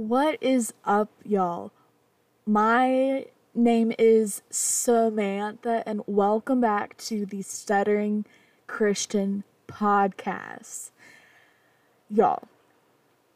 What 0.00 0.38
is 0.40 0.72
up, 0.86 1.10
y'all? 1.26 1.72
My 2.46 3.26
name 3.54 3.92
is 3.98 4.40
Samantha, 4.48 5.82
and 5.84 6.00
welcome 6.06 6.62
back 6.62 6.96
to 7.08 7.26
the 7.26 7.42
Stuttering 7.42 8.24
Christian 8.66 9.44
Podcast. 9.68 10.90
Y'all, 12.08 12.48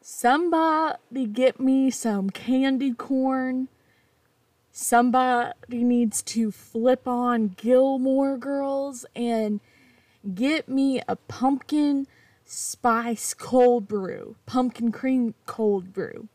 somebody 0.01 1.27
get 1.31 1.59
me 1.59 1.91
some 1.91 2.31
candy 2.31 2.93
corn. 2.93 3.67
Somebody 4.71 5.53
needs 5.69 6.23
to 6.23 6.49
flip 6.49 7.07
on 7.07 7.49
Gilmore 7.49 8.39
Girls 8.39 9.05
and 9.15 9.59
get 10.33 10.67
me 10.67 10.99
a 11.07 11.15
pumpkin 11.15 12.07
spice 12.43 13.35
cold 13.35 13.87
brew, 13.87 14.35
pumpkin 14.47 14.91
cream 14.91 15.35
cold 15.45 15.93
brew. 15.93 16.27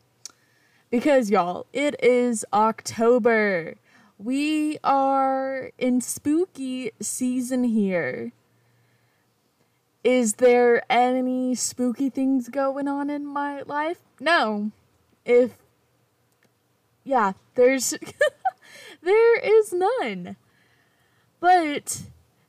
Because, 0.91 1.31
y'all, 1.31 1.65
it 1.71 1.95
is 2.03 2.45
October. 2.51 3.75
We 4.19 4.77
are 4.83 5.71
in 5.77 6.01
spooky 6.01 6.91
season 6.99 7.63
here. 7.63 8.33
Is 10.03 10.33
there 10.33 10.83
any 10.91 11.55
spooky 11.55 12.09
things 12.09 12.49
going 12.49 12.89
on 12.89 13.09
in 13.09 13.25
my 13.25 13.61
life? 13.61 14.01
No. 14.19 14.71
If 15.23 15.57
yeah, 17.05 17.33
there's 17.55 17.93
there 19.01 19.39
is 19.39 19.73
none. 19.73 20.35
But 21.39 22.01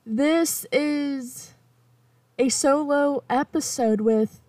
this 0.05 0.67
is 0.73 1.55
a 2.39 2.49
solo 2.49 3.23
episode 3.31 4.01
with 4.01 4.42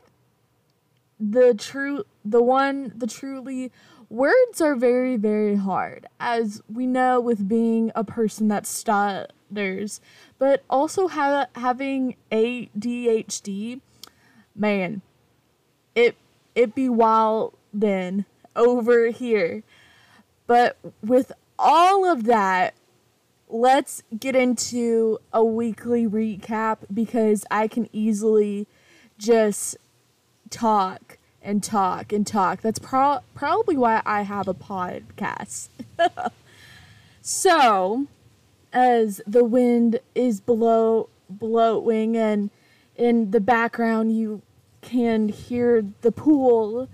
the 1.32 1.54
true 1.54 2.04
the 2.26 2.42
one 2.42 2.92
the 2.96 3.08
truly 3.08 3.72
words 4.10 4.62
are 4.62 4.76
very 4.76 5.16
very 5.16 5.56
hard 5.56 6.06
as 6.20 6.62
we 6.72 6.86
know 6.86 7.20
with 7.20 7.48
being 7.48 7.92
a 7.96 8.04
person 8.04 8.48
that 8.48 8.66
stutters 8.66 10.02
but 10.38 10.64
also 10.70 11.08
ha- 11.08 11.48
having 11.56 12.16
ADHD 12.32 13.80
man 14.56 15.02
it 15.96 16.16
it 16.56 16.76
be 16.76 16.90
wild 16.90 17.54
then 17.74 18.26
over 18.56 19.08
here. 19.08 19.64
But 20.46 20.78
with 21.02 21.32
all 21.58 22.10
of 22.10 22.26
that 22.26 22.74
let's 23.50 24.02
get 24.20 24.36
into 24.36 25.20
a 25.32 25.44
weekly 25.44 26.08
recap 26.08 26.78
because 26.92 27.46
I 27.52 27.68
can 27.68 27.88
easily 27.94 28.68
just 29.20 29.78
talk 30.54 31.18
and 31.42 31.64
talk 31.64 32.14
and 32.14 32.26
talk. 32.26 32.62
That's 32.62 32.80
pro- 32.80 33.20
probably 33.36 33.76
why 33.76 34.02
I 34.06 34.22
have 34.22 34.48
a 34.48 34.54
podcast. 34.54 35.68
so, 37.22 38.08
as 38.72 39.22
the 39.28 39.44
wind 39.44 40.00
is 40.16 40.40
blow 40.40 41.10
blowing 41.30 42.16
and 42.16 42.50
in 42.96 43.32
the 43.32 43.40
background 43.40 44.16
you 44.16 44.42
can 44.82 45.30
hear 45.30 45.84
the 46.02 46.12
pool, 46.12 46.88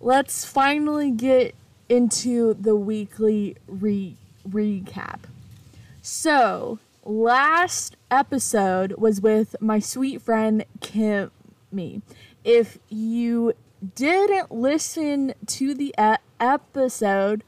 let's 0.00 0.44
finally 0.44 1.10
get 1.10 1.54
into 1.88 2.54
the 2.54 2.74
weekly 2.74 3.56
re- 3.66 4.16
recap. 4.48 5.20
So, 6.02 6.78
last 7.04 7.96
episode 8.10 8.92
was 8.92 9.20
with 9.20 9.54
my 9.60 9.78
sweet 9.78 10.22
friend 10.22 10.64
Kimmy. 11.72 12.02
If 12.44 12.78
you 12.88 13.52
didn't 13.94 14.52
listen 14.52 15.34
to 15.46 15.74
the 15.74 15.94
e- 15.98 16.16
episode, 16.38 17.44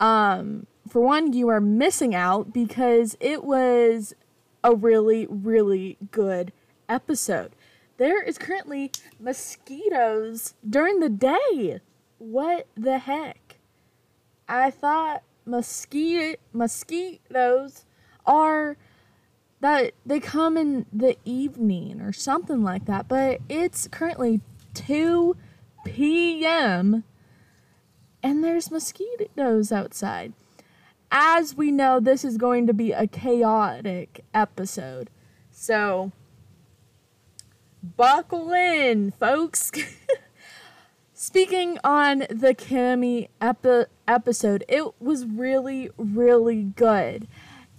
um, 0.00 0.66
for 0.88 1.00
one, 1.00 1.32
you 1.32 1.48
are 1.48 1.60
missing 1.60 2.14
out 2.14 2.52
because 2.52 3.16
it 3.20 3.44
was 3.44 4.14
a 4.62 4.74
really, 4.74 5.26
really 5.28 5.98
good 6.10 6.52
episode. 6.88 7.52
There 7.96 8.22
is 8.22 8.38
currently 8.38 8.90
mosquitoes 9.20 10.54
during 10.68 11.00
the 11.00 11.08
day. 11.08 11.80
What 12.18 12.66
the 12.74 12.98
heck? 12.98 13.56
I 14.48 14.70
thought 14.70 15.22
mosquito 15.46 16.36
mosquitoes 16.52 17.84
are 18.26 18.76
that 19.64 19.94
they 20.04 20.20
come 20.20 20.58
in 20.58 20.84
the 20.92 21.16
evening 21.24 21.98
or 22.02 22.12
something 22.12 22.62
like 22.62 22.84
that, 22.84 23.08
but 23.08 23.40
it's 23.48 23.88
currently 23.88 24.42
2 24.74 25.34
p.m. 25.86 27.02
and 28.22 28.44
there's 28.44 28.70
mosquitoes 28.70 29.72
outside. 29.72 30.34
As 31.10 31.56
we 31.56 31.70
know, 31.70 31.98
this 31.98 32.26
is 32.26 32.36
going 32.36 32.66
to 32.66 32.74
be 32.74 32.92
a 32.92 33.06
chaotic 33.06 34.22
episode. 34.34 35.08
So, 35.50 36.12
buckle 37.82 38.52
in, 38.52 39.12
folks. 39.12 39.72
Speaking 41.14 41.78
on 41.82 42.26
the 42.28 42.54
Kimmy 42.54 43.28
epi- 43.40 43.86
episode, 44.06 44.62
it 44.68 45.00
was 45.00 45.24
really, 45.24 45.88
really 45.96 46.64
good. 46.64 47.26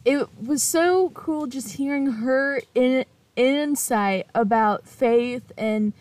It 0.05 0.29
was 0.41 0.63
so 0.63 1.09
cool 1.09 1.47
just 1.47 1.73
hearing 1.73 2.05
her 2.07 2.61
in- 2.73 3.05
insight 3.35 4.27
about 4.33 4.87
faith 4.87 5.51
and 5.57 5.91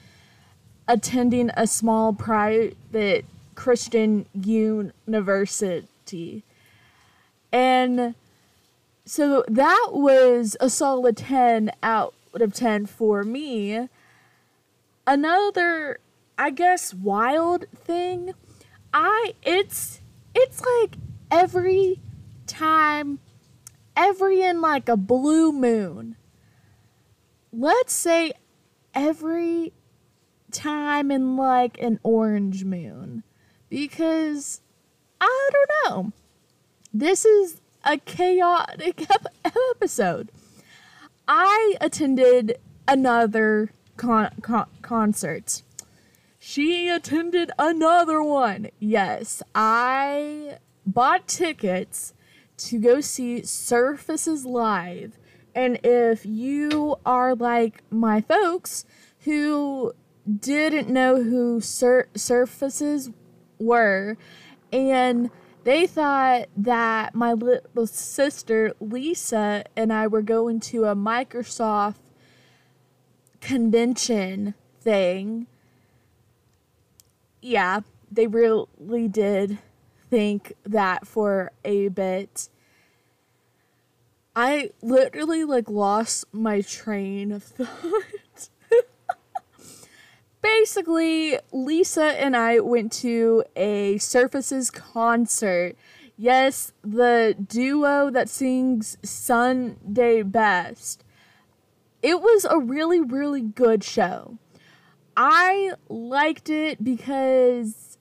attending 0.87 1.50
a 1.56 1.66
small 1.66 2.12
private 2.12 3.25
Christian 3.54 4.26
university. 4.34 5.88
And 7.50 8.14
so 9.06 9.44
that 9.48 9.88
was 9.93 10.56
a 10.60 10.69
solid 10.69 11.16
10 11.16 11.72
out 11.82 12.14
of 12.34 12.53
10 12.53 12.87
for 12.87 13.25
me. 13.25 13.88
Another 15.06 15.98
I 16.37 16.50
guess 16.50 16.93
wild 16.93 17.66
thing, 17.75 18.34
I 18.93 19.34
it's 19.43 20.00
it's 20.34 20.60
like 20.60 20.97
every 21.31 22.00
time 22.47 23.20
every 23.97 24.43
in 24.43 24.60
like 24.60 24.88
a 24.88 24.97
blue 24.97 25.53
moon. 25.53 26.16
Let's 27.53 27.93
say 27.93 28.32
every 28.94 29.72
time 30.50 31.10
in 31.10 31.37
like 31.37 31.81
an 31.81 32.00
orange 32.03 32.65
moon 32.65 33.22
because 33.69 34.60
I 35.21 35.50
don't 35.53 35.71
know. 35.91 36.12
This 36.93 37.25
is 37.25 37.60
a 37.84 37.99
chaotic 37.99 39.06
episode. 39.44 40.31
I 41.26 41.75
attended 41.81 42.59
another 42.87 43.71
con- 43.97 44.31
con- 44.43 44.69
concert 44.82 45.62
she 46.47 46.91
attended 46.91 47.50
another 47.59 48.22
one. 48.22 48.69
Yes, 48.78 49.43
I 49.55 50.59
bought 50.84 51.26
tickets 51.26 52.12
to 52.69 52.78
go 52.78 53.00
see 53.00 53.42
Surfaces 53.42 54.44
live. 54.44 55.19
And 55.54 55.78
if 55.84 56.26
you 56.26 56.97
are 57.06 57.34
like 57.34 57.82
my 57.91 58.20
folks 58.20 58.84
who 59.20 59.92
didn't 60.38 60.88
know 60.88 61.22
who 61.22 61.60
sur- 61.60 62.08
Surfaces 62.14 63.10
were, 63.58 64.16
and 64.72 65.30
they 65.64 65.86
thought 65.86 66.48
that 66.56 67.14
my 67.14 67.32
little 67.32 67.86
sister 67.86 68.75
Lisa 68.81 69.64
and 69.76 69.92
I 69.92 70.06
were 70.06 70.22
going 70.22 70.60
to 70.60 70.84
a 70.84 70.96
Microsoft 70.96 71.96
convention 73.41 74.54
thing 74.81 75.46
yeah, 77.44 77.81
they 78.10 78.26
really 78.26 79.06
did 79.06 79.58
think 80.08 80.55
that 80.64 81.06
for 81.06 81.52
a 81.62 81.88
bit. 81.88 82.49
I 84.36 84.70
literally 84.82 85.44
like 85.44 85.69
lost 85.69 86.25
my 86.32 86.60
train 86.60 87.31
of 87.31 87.42
thought. 87.44 88.48
Basically, 90.42 91.38
Lisa 91.52 92.20
and 92.20 92.36
I 92.36 92.60
went 92.60 92.92
to 92.94 93.44
a 93.56 93.96
Surfaces 93.98 94.70
concert. 94.70 95.76
Yes, 96.16 96.72
the 96.82 97.34
duo 97.48 98.10
that 98.10 98.28
sings 98.28 98.98
Sunday 99.02 100.22
Best. 100.22 101.02
It 102.02 102.20
was 102.20 102.44
a 102.44 102.58
really, 102.58 103.00
really 103.00 103.40
good 103.40 103.82
show. 103.82 104.37
I 105.16 105.72
liked 105.88 106.50
it 106.50 106.84
because 106.84 107.96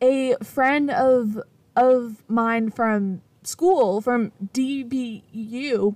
a 0.00 0.34
friend 0.42 0.90
of 0.90 1.40
of 1.76 2.24
mine 2.28 2.70
from 2.70 3.22
school 3.46 4.00
from 4.00 4.32
DBU 4.52 5.94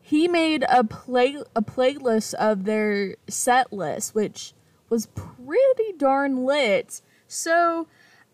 he 0.00 0.28
made 0.28 0.64
a 0.68 0.84
play 0.84 1.36
a 1.56 1.62
playlist 1.62 2.34
of 2.34 2.64
their 2.64 3.16
set 3.28 3.72
list 3.72 4.14
which 4.14 4.52
was 4.88 5.06
pretty 5.06 5.92
darn 5.96 6.44
lit 6.44 7.00
So 7.26 7.86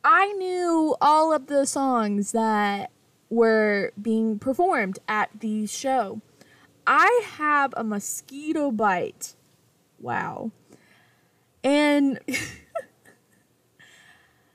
I 0.02 0.32
knew 0.32 0.96
all 1.00 1.32
of 1.32 1.46
the 1.46 1.66
songs 1.66 2.32
that 2.32 2.90
were 3.28 3.92
being 4.00 4.38
performed 4.38 4.98
at 5.06 5.28
the 5.40 5.66
show. 5.66 6.22
I 6.86 7.22
have 7.36 7.74
a 7.76 7.84
mosquito 7.84 8.70
bite. 8.70 9.34
Wow. 9.98 10.52
And 11.62 12.18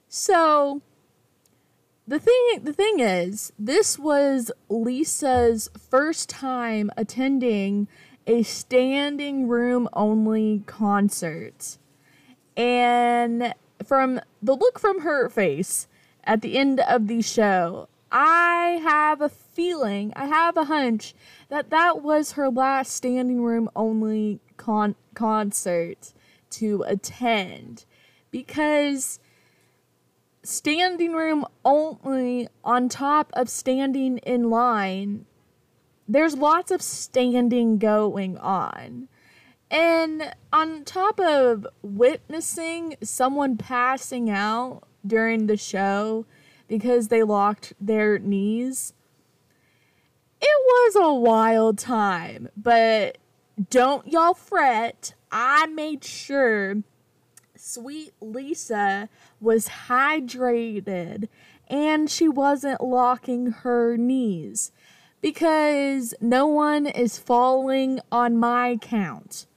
so 0.09 0.81
the 2.07 2.19
thing 2.19 2.59
the 2.63 2.73
thing 2.73 2.99
is, 2.99 3.51
this 3.57 3.97
was 3.97 4.51
Lisa's 4.69 5.69
first 5.89 6.29
time 6.29 6.91
attending 6.97 7.87
a 8.27 8.43
standing 8.43 9.47
room 9.47 9.89
only 9.93 10.63
concert. 10.65 11.77
And 12.55 13.53
from 13.83 14.21
the 14.41 14.55
look 14.55 14.79
from 14.79 15.01
her 15.01 15.29
face 15.29 15.87
at 16.23 16.41
the 16.41 16.57
end 16.57 16.79
of 16.79 17.07
the 17.07 17.21
show, 17.21 17.87
I 18.11 18.79
have 18.83 19.21
a 19.21 19.29
feeling, 19.29 20.13
I 20.15 20.25
have 20.27 20.57
a 20.57 20.65
hunch 20.65 21.13
that 21.49 21.69
that 21.71 22.01
was 22.01 22.33
her 22.33 22.49
last 22.49 22.91
standing 22.91 23.41
room 23.41 23.69
only 23.75 24.39
con- 24.57 24.95
concert 25.15 26.13
to 26.51 26.83
attend 26.87 27.85
because 28.31 29.19
standing 30.45 31.13
room 31.13 31.45
only 31.63 32.47
on 32.63 32.87
top 32.89 33.31
of 33.33 33.49
standing 33.49 34.17
in 34.19 34.49
line 34.49 35.25
there's 36.07 36.35
lots 36.37 36.71
of 36.71 36.81
standing 36.81 37.77
going 37.77 38.37
on 38.37 39.07
and 39.71 40.33
on 40.53 40.83
top 40.83 41.19
of 41.19 41.65
witnessing 41.81 42.95
someone 43.01 43.57
passing 43.57 44.29
out 44.29 44.83
during 45.05 45.47
the 45.47 45.57
show 45.57 46.25
because 46.67 47.07
they 47.07 47.23
locked 47.23 47.73
their 47.79 48.19
knees, 48.19 48.93
it 50.41 50.47
was 50.47 50.95
a 50.95 51.13
wild 51.13 51.77
time. 51.77 52.49
But 52.55 53.17
don't 53.69 54.07
y'all 54.11 54.33
fret. 54.33 55.13
I 55.31 55.65
made 55.67 56.03
sure 56.03 56.77
sweet 57.65 58.13
Lisa 58.21 59.09
was 59.41 59.67
hydrated 59.87 61.27
and 61.67 62.09
she 62.09 62.29
wasn't 62.29 62.79
locking 62.81 63.47
her 63.47 63.97
knees 63.97 64.71
because 65.19 66.13
no 66.21 66.45
one 66.45 66.85
is 66.85 67.17
falling 67.17 67.99
on 68.11 68.37
my 68.37 68.77
count. 68.79 69.47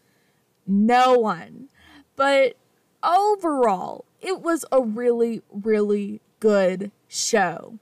No 0.67 1.19
one. 1.19 1.69
But 2.17 2.57
overall, 3.03 4.07
it 4.23 4.41
was 4.41 4.65
a 4.73 4.81
really, 4.83 5.43
really 5.51 6.23
good 6.41 6.91
show. 7.09 7.79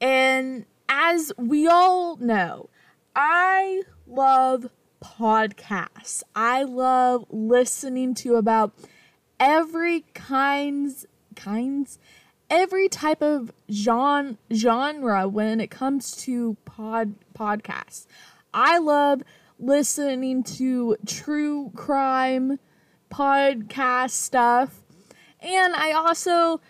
And 0.00 0.64
as 0.88 1.32
we 1.36 1.66
all 1.66 2.16
know, 2.16 2.70
I 3.14 3.82
love 4.06 4.70
podcasts. 5.18 6.22
I 6.34 6.64
love 6.64 7.26
listening 7.30 8.14
to 8.16 8.34
about 8.36 8.72
every 9.38 10.04
kinds 10.14 11.06
kinds 11.34 11.98
every 12.48 12.88
type 12.88 13.22
of 13.22 13.52
genre 13.70 15.28
when 15.28 15.60
it 15.60 15.70
comes 15.70 16.16
to 16.16 16.56
pod 16.64 17.14
podcasts. 17.34 18.06
I 18.54 18.78
love 18.78 19.22
listening 19.58 20.42
to 20.44 20.96
true 21.06 21.70
crime 21.74 22.58
podcast 23.10 24.10
stuff. 24.10 24.82
And 25.40 25.74
I 25.74 25.92
also 25.92 26.60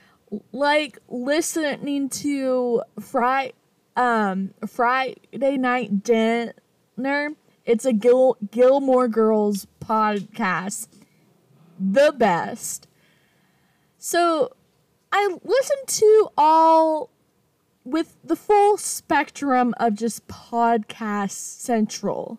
like 0.52 0.98
listening 1.08 2.08
to 2.08 2.82
Fri- 3.00 3.52
um, 3.96 4.54
Friday 4.66 5.56
Night 5.56 6.02
Dinner. 6.02 7.34
It's 7.66 7.84
a 7.84 7.92
Gil- 7.92 8.38
Gilmore 8.52 9.08
Girls 9.08 9.66
podcast. 9.80 10.86
The 11.78 12.14
best. 12.16 12.86
So 13.98 14.52
I 15.10 15.36
listen 15.42 15.76
to 15.86 16.28
all 16.38 17.10
with 17.84 18.16
the 18.22 18.36
full 18.36 18.76
spectrum 18.76 19.74
of 19.78 19.94
just 19.94 20.28
podcast 20.28 21.32
central. 21.32 22.38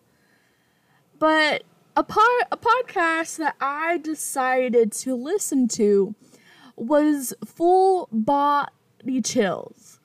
But 1.18 1.64
a 1.94 2.02
pod, 2.02 2.46
a 2.50 2.56
podcast 2.56 3.36
that 3.36 3.56
I 3.60 3.98
decided 3.98 4.92
to 4.92 5.14
listen 5.14 5.68
to 5.68 6.14
was 6.74 7.34
Full 7.44 8.08
Body 8.10 9.20
Chills. 9.22 10.00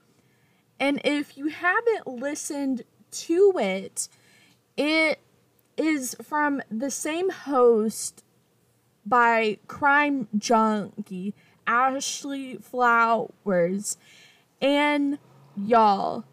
And 0.80 1.00
if 1.06 1.38
you 1.38 1.48
haven't 1.48 2.08
listened 2.08 2.84
to 3.12 3.54
it, 3.58 4.10
it 4.78 5.20
is 5.78 6.16
from 6.22 6.62
the 6.70 6.92
same 6.92 7.30
host 7.30 8.24
by 9.06 9.58
Crime 9.68 10.28
Junkie, 10.38 11.34
Ashley 11.68 12.58
Flowers. 12.58 13.98
And 14.62 15.20
y'all, 15.56 16.26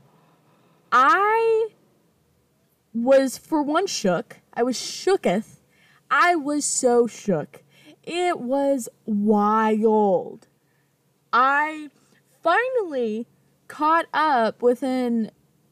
I 0.92 1.68
was 2.94 3.38
for 3.38 3.62
one 3.62 3.86
shook. 3.86 4.38
I 4.52 4.62
was 4.62 4.76
shooketh. 4.76 5.60
I 6.10 6.34
was 6.34 6.64
so 6.64 7.06
shook. 7.06 7.62
It 8.02 8.40
was 8.40 8.88
wild. 9.04 10.48
I 11.32 11.90
finally 12.42 13.26
caught 13.68 14.06
up 14.12 14.62
within 14.62 15.30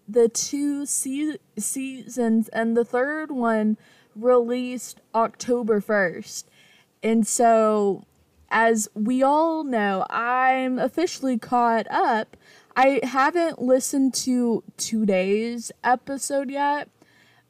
the 0.08 0.28
two 0.28 0.86
se- 0.86 1.38
seasons, 1.58 2.48
and 2.48 2.76
the 2.76 2.84
third 2.84 3.30
one 3.30 3.76
released 4.16 5.00
October 5.14 5.80
1st. 5.80 6.44
And 7.02 7.26
so, 7.26 8.04
as 8.50 8.88
we 8.94 9.22
all 9.22 9.62
know, 9.64 10.06
I'm 10.08 10.78
officially 10.78 11.38
caught 11.38 11.86
up. 11.90 12.36
I 12.74 13.00
haven't 13.02 13.60
listened 13.60 14.14
to 14.14 14.62
today's 14.76 15.70
episode 15.84 16.50
yet, 16.50 16.88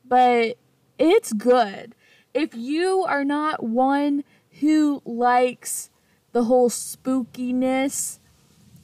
but 0.05 0.57
it's 0.99 1.33
good. 1.33 1.95
If 2.35 2.55
you 2.55 3.05
are 3.05 3.25
not 3.25 3.63
one 3.63 4.25
who 4.61 5.03
likes 5.05 5.91
the 6.33 6.45
whole 6.45 6.71
spookiness, 6.71 8.19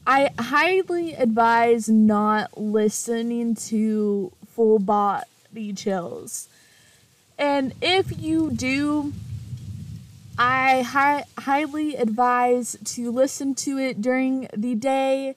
I 0.07 0.31
highly 0.39 1.15
advise 1.15 1.89
not 1.89 2.59
listening 2.59 3.55
to 3.55 4.33
full 4.47 4.79
body 4.79 5.73
chills. 5.75 6.49
And 7.39 7.73
if 7.81 8.21
you 8.21 8.51
do, 8.51 9.15
I 10.37 10.83
hi- 10.83 11.25
highly 11.39 11.97
advise 11.97 12.77
to 12.85 13.11
listen 13.11 13.55
to 13.57 13.79
it 13.79 14.03
during 14.03 14.49
the 14.55 14.75
day 14.75 15.37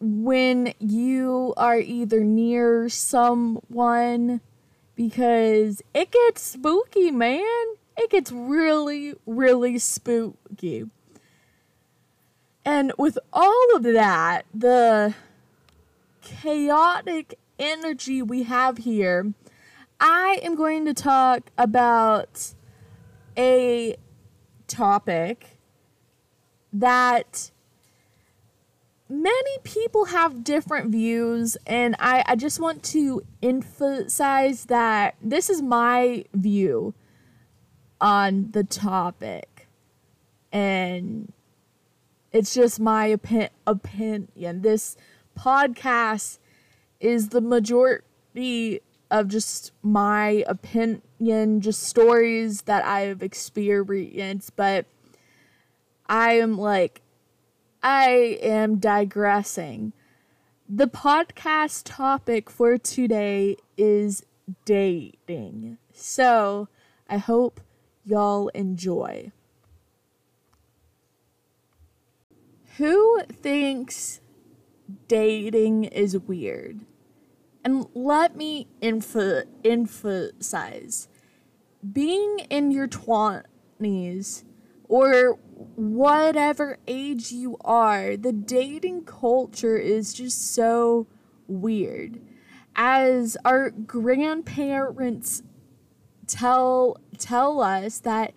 when 0.00 0.74
you 0.78 1.54
are 1.56 1.78
either 1.78 2.20
near 2.20 2.90
someone 2.90 4.42
because 4.96 5.82
it 5.94 6.10
gets 6.10 6.42
spooky, 6.42 7.10
man. 7.10 7.64
It 7.96 8.10
gets 8.10 8.30
really, 8.30 9.14
really 9.24 9.78
spooky. 9.78 10.90
And 12.72 12.92
with 12.96 13.18
all 13.32 13.66
of 13.74 13.82
that, 13.82 14.46
the 14.54 15.12
chaotic 16.22 17.36
energy 17.58 18.22
we 18.22 18.44
have 18.44 18.78
here, 18.78 19.34
I 19.98 20.38
am 20.44 20.54
going 20.54 20.84
to 20.84 20.94
talk 20.94 21.50
about 21.58 22.54
a 23.36 23.96
topic 24.68 25.58
that 26.72 27.50
many 29.08 29.58
people 29.64 30.04
have 30.04 30.44
different 30.44 30.92
views, 30.92 31.56
and 31.66 31.96
I, 31.98 32.22
I 32.24 32.36
just 32.36 32.60
want 32.60 32.84
to 32.84 33.24
emphasize 33.42 34.66
that 34.66 35.16
this 35.20 35.50
is 35.50 35.60
my 35.60 36.24
view 36.32 36.94
on 38.00 38.52
the 38.52 38.62
topic. 38.62 39.66
And 40.52 41.32
it's 42.32 42.54
just 42.54 42.80
my 42.80 43.10
opi- 43.10 43.50
opinion. 43.66 44.62
This 44.62 44.96
podcast 45.38 46.38
is 47.00 47.28
the 47.28 47.40
majority 47.40 48.80
of 49.10 49.28
just 49.28 49.72
my 49.82 50.44
opinion, 50.46 51.60
just 51.60 51.82
stories 51.82 52.62
that 52.62 52.84
I've 52.84 53.22
experienced, 53.22 54.54
but 54.56 54.86
I 56.06 56.34
am 56.34 56.56
like 56.56 57.02
I 57.82 58.38
am 58.42 58.76
digressing. 58.76 59.92
The 60.68 60.86
podcast 60.86 61.82
topic 61.84 62.50
for 62.50 62.78
today 62.78 63.56
is 63.76 64.24
dating. 64.64 65.78
So 65.92 66.68
I 67.08 67.16
hope 67.16 67.60
y'all 68.04 68.48
enjoy. 68.48 69.32
Who 72.76 73.22
thinks 73.24 74.20
dating 75.08 75.84
is 75.84 76.18
weird? 76.18 76.80
And 77.64 77.86
let 77.94 78.36
me 78.36 78.68
info- 78.80 79.42
emphasize 79.64 81.08
being 81.92 82.40
in 82.50 82.70
your 82.70 82.88
20s 82.88 84.44
or 84.88 85.38
whatever 85.76 86.78
age 86.86 87.32
you 87.32 87.56
are, 87.64 88.16
the 88.16 88.32
dating 88.32 89.04
culture 89.04 89.76
is 89.76 90.12
just 90.12 90.54
so 90.54 91.06
weird. 91.46 92.20
As 92.76 93.36
our 93.44 93.70
grandparents 93.70 95.42
tell 96.26 96.98
tell 97.18 97.60
us 97.60 97.98
that 98.00 98.32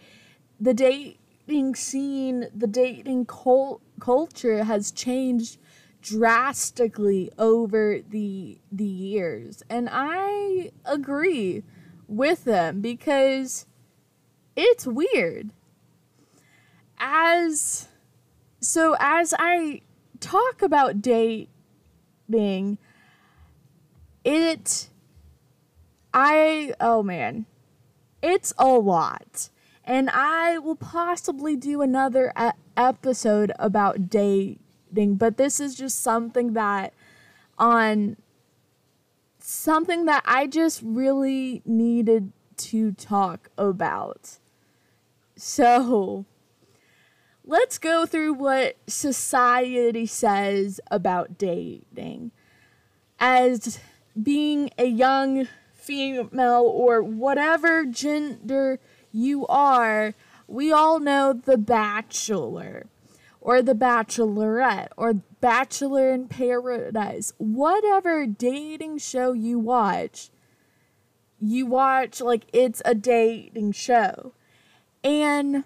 the 0.60 0.74
dating 0.74 1.76
scene, 1.76 2.48
the 2.54 2.68
dating 2.68 3.26
cult- 3.26 3.82
culture 4.04 4.66
has 4.66 4.92
changed 4.92 5.58
drastically 6.02 7.32
over 7.38 8.02
the 8.10 8.58
the 8.70 8.84
years. 8.84 9.64
And 9.70 9.88
I 9.90 10.72
agree 10.84 11.64
with 12.06 12.44
them 12.44 12.82
because 12.82 13.66
it's 14.58 14.86
weird. 14.86 15.52
As 17.00 17.88
so 18.60 18.98
as 19.00 19.34
I 19.40 19.82
talk 20.20 20.62
about 20.62 21.02
dating, 21.02 21.48
it 24.26 24.90
I 26.14 26.74
oh 26.82 27.04
man, 27.04 27.46
it's 28.22 28.54
a 28.58 28.68
lot. 28.68 29.50
And 29.86 30.10
I 30.10 30.58
will 30.60 30.76
possibly 30.76 31.56
do 31.56 31.82
another 31.82 32.32
a- 32.36 32.54
episode 32.78 33.52
about 33.60 34.10
dating, 34.10 35.16
but 35.16 35.38
this 35.38 35.60
is 35.60 35.76
just 35.76 36.02
something 36.02 36.54
that 36.54 36.94
on 37.58 38.18
something 39.40 40.06
that 40.06 40.24
I 40.26 40.48
just 40.48 40.82
really 40.84 41.62
needed 41.66 42.32
to 42.56 42.94
talk 42.94 43.50
about. 43.58 44.38
So, 45.36 46.26
let's 47.44 47.78
go 47.78 48.06
through 48.06 48.34
what 48.34 48.78
society 48.88 50.06
says 50.06 50.80
about 50.90 51.38
dating. 51.38 52.32
As 53.20 53.80
being 54.22 54.70
a 54.78 54.86
young 54.86 55.48
female 55.74 56.64
or 56.64 57.04
whatever 57.04 57.86
gender 57.86 58.80
you 59.14 59.48
are, 59.48 60.14
we 60.48 60.72
all 60.72 61.00
know 61.00 61.32
The 61.34 61.58
Bachelor 61.58 62.88
or 63.40 63.62
The 63.62 63.76
Bachelorette 63.76 64.90
or 64.98 65.14
Bachelor 65.40 66.12
in 66.12 66.28
Paradise. 66.28 67.34
Whatever 67.38 68.26
dating 68.26 68.98
show 68.98 69.34
you 69.34 69.60
watch, 69.60 70.30
you 71.40 71.66
watch 71.66 72.22
like 72.22 72.46
it's 72.52 72.82
a 72.86 72.96
dating 72.96 73.74
show. 73.74 74.34
And 75.04 75.66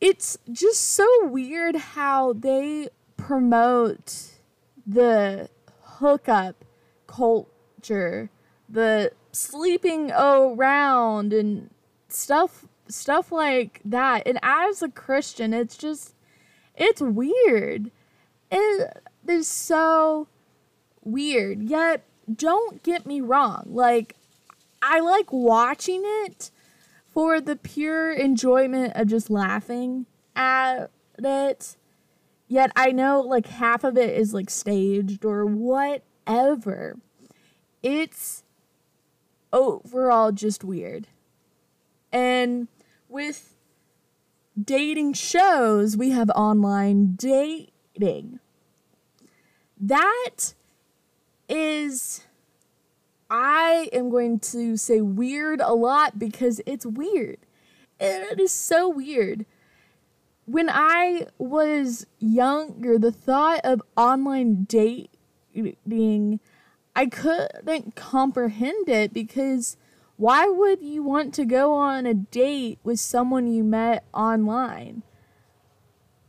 it's 0.00 0.38
just 0.50 0.80
so 0.80 1.06
weird 1.26 1.76
how 1.76 2.32
they 2.32 2.88
promote 3.16 4.38
the 4.86 5.48
hookup 5.82 6.64
culture, 7.06 8.30
the 8.68 9.12
sleeping 9.32 10.12
around 10.12 11.32
and 11.32 11.70
stuff 12.14 12.66
stuff 12.88 13.32
like 13.32 13.80
that. 13.84 14.26
And 14.26 14.38
as 14.42 14.82
a 14.82 14.88
Christian, 14.88 15.52
it's 15.52 15.76
just 15.76 16.14
it's 16.76 17.00
weird. 17.00 17.90
It 18.50 19.02
is 19.28 19.48
so 19.48 20.28
weird. 21.02 21.62
Yet 21.62 22.04
don't 22.32 22.82
get 22.82 23.06
me 23.06 23.20
wrong. 23.20 23.64
Like 23.66 24.16
I 24.82 25.00
like 25.00 25.32
watching 25.32 26.02
it 26.04 26.50
for 27.12 27.40
the 27.40 27.56
pure 27.56 28.12
enjoyment 28.12 28.92
of 28.96 29.08
just 29.08 29.30
laughing 29.30 30.06
at 30.34 30.90
it. 31.18 31.76
Yet 32.48 32.72
I 32.76 32.92
know 32.92 33.20
like 33.20 33.46
half 33.46 33.84
of 33.84 33.96
it 33.96 34.10
is 34.10 34.34
like 34.34 34.50
staged 34.50 35.24
or 35.24 35.46
whatever. 35.46 36.96
It's 37.82 38.42
overall 39.52 40.32
just 40.32 40.64
weird. 40.64 41.06
And 42.14 42.68
with 43.08 43.56
dating 44.58 45.14
shows, 45.14 45.96
we 45.96 46.10
have 46.10 46.30
online 46.30 47.16
dating. 47.16 48.38
That 49.80 50.54
is 51.48 52.22
I 53.28 53.88
am 53.92 54.10
going 54.10 54.38
to 54.40 54.76
say 54.76 55.00
weird 55.00 55.60
a 55.60 55.74
lot 55.74 56.18
because 56.18 56.60
it's 56.66 56.86
weird. 56.86 57.38
It 57.98 58.38
is 58.38 58.52
so 58.52 58.88
weird. 58.88 59.44
When 60.46 60.70
I 60.70 61.26
was 61.36 62.06
younger, 62.20 62.96
the 62.96 63.10
thought 63.10 63.60
of 63.64 63.82
online 63.96 64.64
dating, 64.64 66.38
I 66.94 67.06
couldn't 67.06 67.96
comprehend 67.96 68.88
it 68.88 69.12
because 69.12 69.76
why 70.16 70.46
would 70.46 70.82
you 70.82 71.02
want 71.02 71.34
to 71.34 71.44
go 71.44 71.74
on 71.74 72.06
a 72.06 72.14
date 72.14 72.78
with 72.84 73.00
someone 73.00 73.46
you 73.46 73.64
met 73.64 74.04
online? 74.14 75.02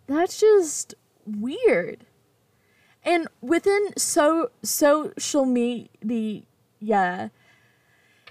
That's 0.07 0.39
just 0.39 0.95
weird. 1.25 2.05
And 3.03 3.27
within 3.41 3.89
so 3.97 4.49
social 4.63 5.45
media 5.45 6.43
yeah. 6.79 7.29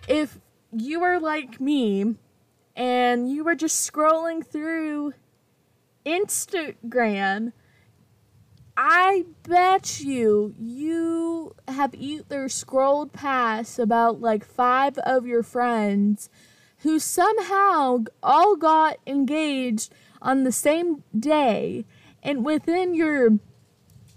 If 0.08 0.38
you 0.72 1.02
are 1.02 1.18
like 1.18 1.60
me 1.60 2.16
and 2.76 3.30
you 3.30 3.44
were 3.44 3.54
just 3.54 3.90
scrolling 3.90 4.46
through 4.46 5.14
Instagram, 6.04 7.52
I 8.76 9.24
bet 9.44 10.00
you 10.00 10.54
you 10.58 11.54
have 11.68 11.94
either 11.94 12.48
scrolled 12.48 13.12
past 13.12 13.78
about 13.78 14.20
like 14.20 14.44
five 14.44 14.98
of 14.98 15.26
your 15.26 15.42
friends 15.42 16.28
who 16.78 16.98
somehow 16.98 18.04
all 18.22 18.56
got 18.56 18.98
engaged 19.06 19.92
on 20.20 20.42
the 20.42 20.52
same 20.52 21.04
day, 21.18 21.84
and 22.22 22.44
within 22.44 22.94
your 22.94 23.38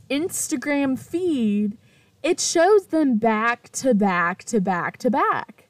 Instagram 0.09 0.97
feed, 0.97 1.77
it 2.23 2.39
shows 2.39 2.87
them 2.87 3.17
back 3.17 3.69
to 3.73 3.93
back 3.93 4.43
to 4.45 4.59
back 4.59 4.97
to 4.97 5.11
back. 5.11 5.67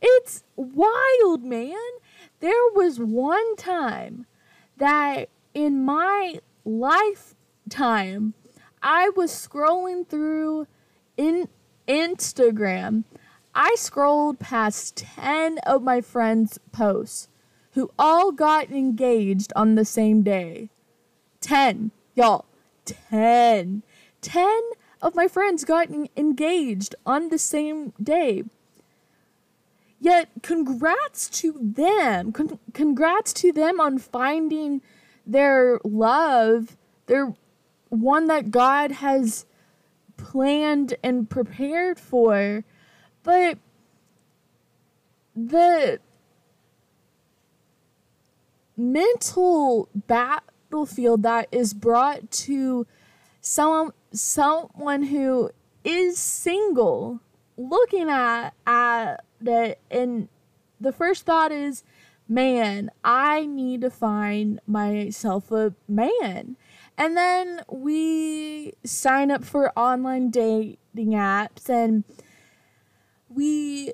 It's 0.00 0.44
wild, 0.56 1.44
man. 1.44 1.74
There 2.40 2.70
was 2.74 2.98
one 2.98 3.56
time 3.56 4.26
that 4.76 5.28
in 5.54 5.84
my 5.84 6.40
lifetime 7.64 8.34
I 8.82 9.10
was 9.16 9.30
scrolling 9.30 10.06
through 10.06 10.66
in 11.16 11.48
Instagram. 11.88 13.04
I 13.54 13.76
scrolled 13.78 14.38
past 14.38 14.96
10 14.96 15.58
of 15.60 15.82
my 15.82 16.02
friends' 16.02 16.58
posts 16.70 17.28
who 17.72 17.90
all 17.98 18.30
got 18.30 18.70
engaged 18.70 19.54
on 19.56 19.74
the 19.74 19.86
same 19.86 20.22
day. 20.22 20.68
10, 21.40 21.92
y'all. 22.14 22.44
10. 22.84 23.82
10 24.20 24.60
of 25.00 25.14
my 25.14 25.28
friends 25.28 25.64
got 25.64 25.88
engaged 26.14 26.94
on 27.06 27.30
the 27.30 27.38
same 27.38 27.94
day. 28.02 28.44
Yet, 29.98 30.28
congrats 30.42 31.30
to 31.40 31.58
them. 31.58 32.32
Con- 32.32 32.58
congrats 32.74 33.32
to 33.34 33.50
them 33.50 33.80
on 33.80 33.96
finding 33.96 34.82
their 35.26 35.80
love, 35.84 36.76
their 37.06 37.32
one 38.00 38.26
that 38.26 38.50
God 38.50 38.90
has 38.90 39.46
planned 40.16 40.94
and 41.02 41.28
prepared 41.28 41.98
for. 41.98 42.64
But 43.22 43.58
the 45.34 46.00
mental 48.76 49.88
battlefield 49.94 51.22
that 51.22 51.48
is 51.52 51.74
brought 51.74 52.30
to 52.30 52.86
some 53.40 53.92
someone 54.12 55.04
who 55.04 55.50
is 55.84 56.18
single 56.18 57.20
looking 57.56 58.08
at 58.08 58.50
at 58.66 59.24
it 59.44 59.78
and 59.90 60.28
the 60.80 60.92
first 60.92 61.26
thought 61.26 61.52
is 61.52 61.84
man 62.28 62.90
i 63.04 63.44
need 63.46 63.80
to 63.80 63.90
find 63.90 64.58
myself 64.66 65.52
a 65.52 65.74
man 65.86 66.56
and 66.96 67.16
then 67.16 67.60
we 67.68 68.72
sign 68.84 69.30
up 69.30 69.44
for 69.44 69.76
online 69.78 70.30
dating 70.30 71.12
apps 71.12 71.68
and 71.68 72.04
we 73.28 73.92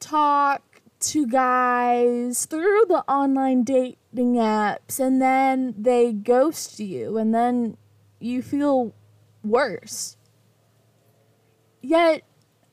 talk 0.00 0.80
to 1.00 1.26
guys 1.26 2.46
through 2.46 2.84
the 2.88 3.04
online 3.08 3.62
dating 3.62 4.34
apps 4.34 4.98
and 4.98 5.20
then 5.20 5.74
they 5.78 6.12
ghost 6.12 6.80
you 6.80 7.18
and 7.18 7.34
then 7.34 7.76
you 8.18 8.42
feel 8.42 8.94
worse. 9.44 10.16
Yet, 11.80 12.22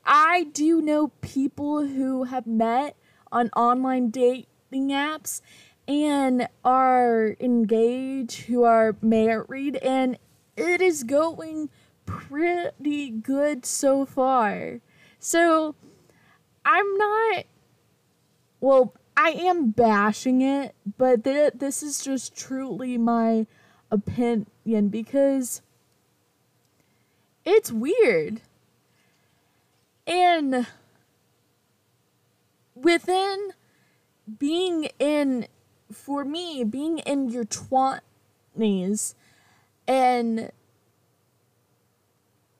I 0.04 0.44
do 0.52 0.80
know 0.80 1.08
people 1.20 1.86
who 1.86 2.24
have 2.24 2.46
met 2.46 2.96
on 3.30 3.50
online 3.56 4.10
dating 4.10 4.90
apps 4.90 5.40
and 5.88 6.48
are 6.64 7.36
engaged, 7.38 8.42
who 8.42 8.64
are 8.64 8.96
married, 9.00 9.76
and 9.76 10.18
it 10.56 10.80
is 10.80 11.04
going 11.04 11.70
pretty 12.06 13.10
good 13.10 13.64
so 13.64 14.04
far. 14.04 14.80
So, 15.18 15.74
I'm 16.64 16.96
not, 16.98 17.44
well, 18.60 18.94
I 19.16 19.30
am 19.30 19.70
bashing 19.70 20.42
it, 20.42 20.74
but 20.98 21.24
th- 21.24 21.54
this 21.54 21.82
is 21.82 22.02
just 22.02 22.36
truly 22.36 22.98
my 22.98 23.46
opinion 23.90 24.88
because 24.88 25.62
it's 27.44 27.70
weird. 27.70 28.40
And 30.06 30.66
within 32.74 33.52
being 34.38 34.88
in, 34.98 35.46
for 35.92 36.24
me, 36.24 36.64
being 36.64 36.98
in 36.98 37.28
your 37.28 37.44
20s 37.44 39.14
and 39.86 40.50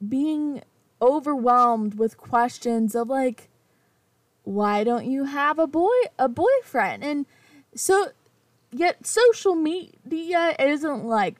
being 0.06 0.62
overwhelmed 1.00 1.98
with 1.98 2.16
questions 2.16 2.94
of 2.94 3.08
like, 3.08 3.48
why 4.44 4.84
don't 4.84 5.06
you 5.06 5.24
have 5.24 5.58
a 5.58 5.66
boy 5.66 5.90
a 6.18 6.28
boyfriend? 6.28 7.02
And 7.02 7.26
so 7.74 8.10
yet 8.70 9.06
social 9.06 9.54
media 9.54 10.54
isn't 10.58 11.04
like 11.04 11.36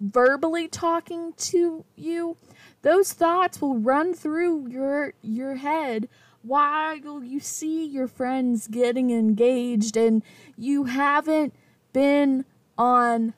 verbally 0.00 0.68
talking 0.68 1.32
to 1.36 1.84
you. 1.96 2.36
Those 2.82 3.12
thoughts 3.12 3.60
will 3.60 3.78
run 3.78 4.14
through 4.14 4.68
your 4.68 5.14
your 5.22 5.56
head 5.56 6.08
while 6.44 7.22
you 7.24 7.40
see 7.40 7.84
your 7.84 8.06
friends 8.06 8.68
getting 8.68 9.10
engaged 9.10 9.96
and 9.96 10.22
you 10.56 10.84
haven't 10.84 11.54
been 11.92 12.44
on 12.76 13.34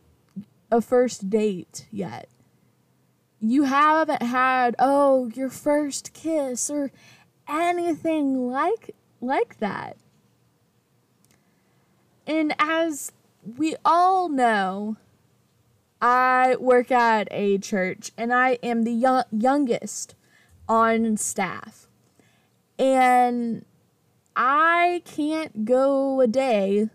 a 0.71 0.81
first 0.81 1.31
date 1.31 1.87
yet 1.91 2.29
you 3.41 3.65
haven't 3.65 4.23
had 4.23 4.75
oh 4.79 5.31
your 5.35 5.51
first 5.51 6.13
kiss 6.13 6.71
or 6.71 6.91
anything 7.49 8.51
like 8.51 8.95
like 9.21 9.59
that. 9.59 9.97
And 12.27 12.55
as 12.59 13.13
we 13.57 13.77
all 13.85 14.29
know, 14.29 14.97
I 16.01 16.57
work 16.59 16.91
at 16.91 17.29
a 17.31 17.59
church 17.59 18.11
and 18.19 18.33
I 18.33 18.59
am 18.63 18.83
the 18.83 18.93
young, 18.93 19.25
youngest 19.31 20.15
on 20.69 21.17
staff. 21.17 21.87
And 22.79 23.65
I 24.35 25.03
can't 25.05 25.65
go 25.65 26.21
a 26.21 26.27
day 26.27 26.91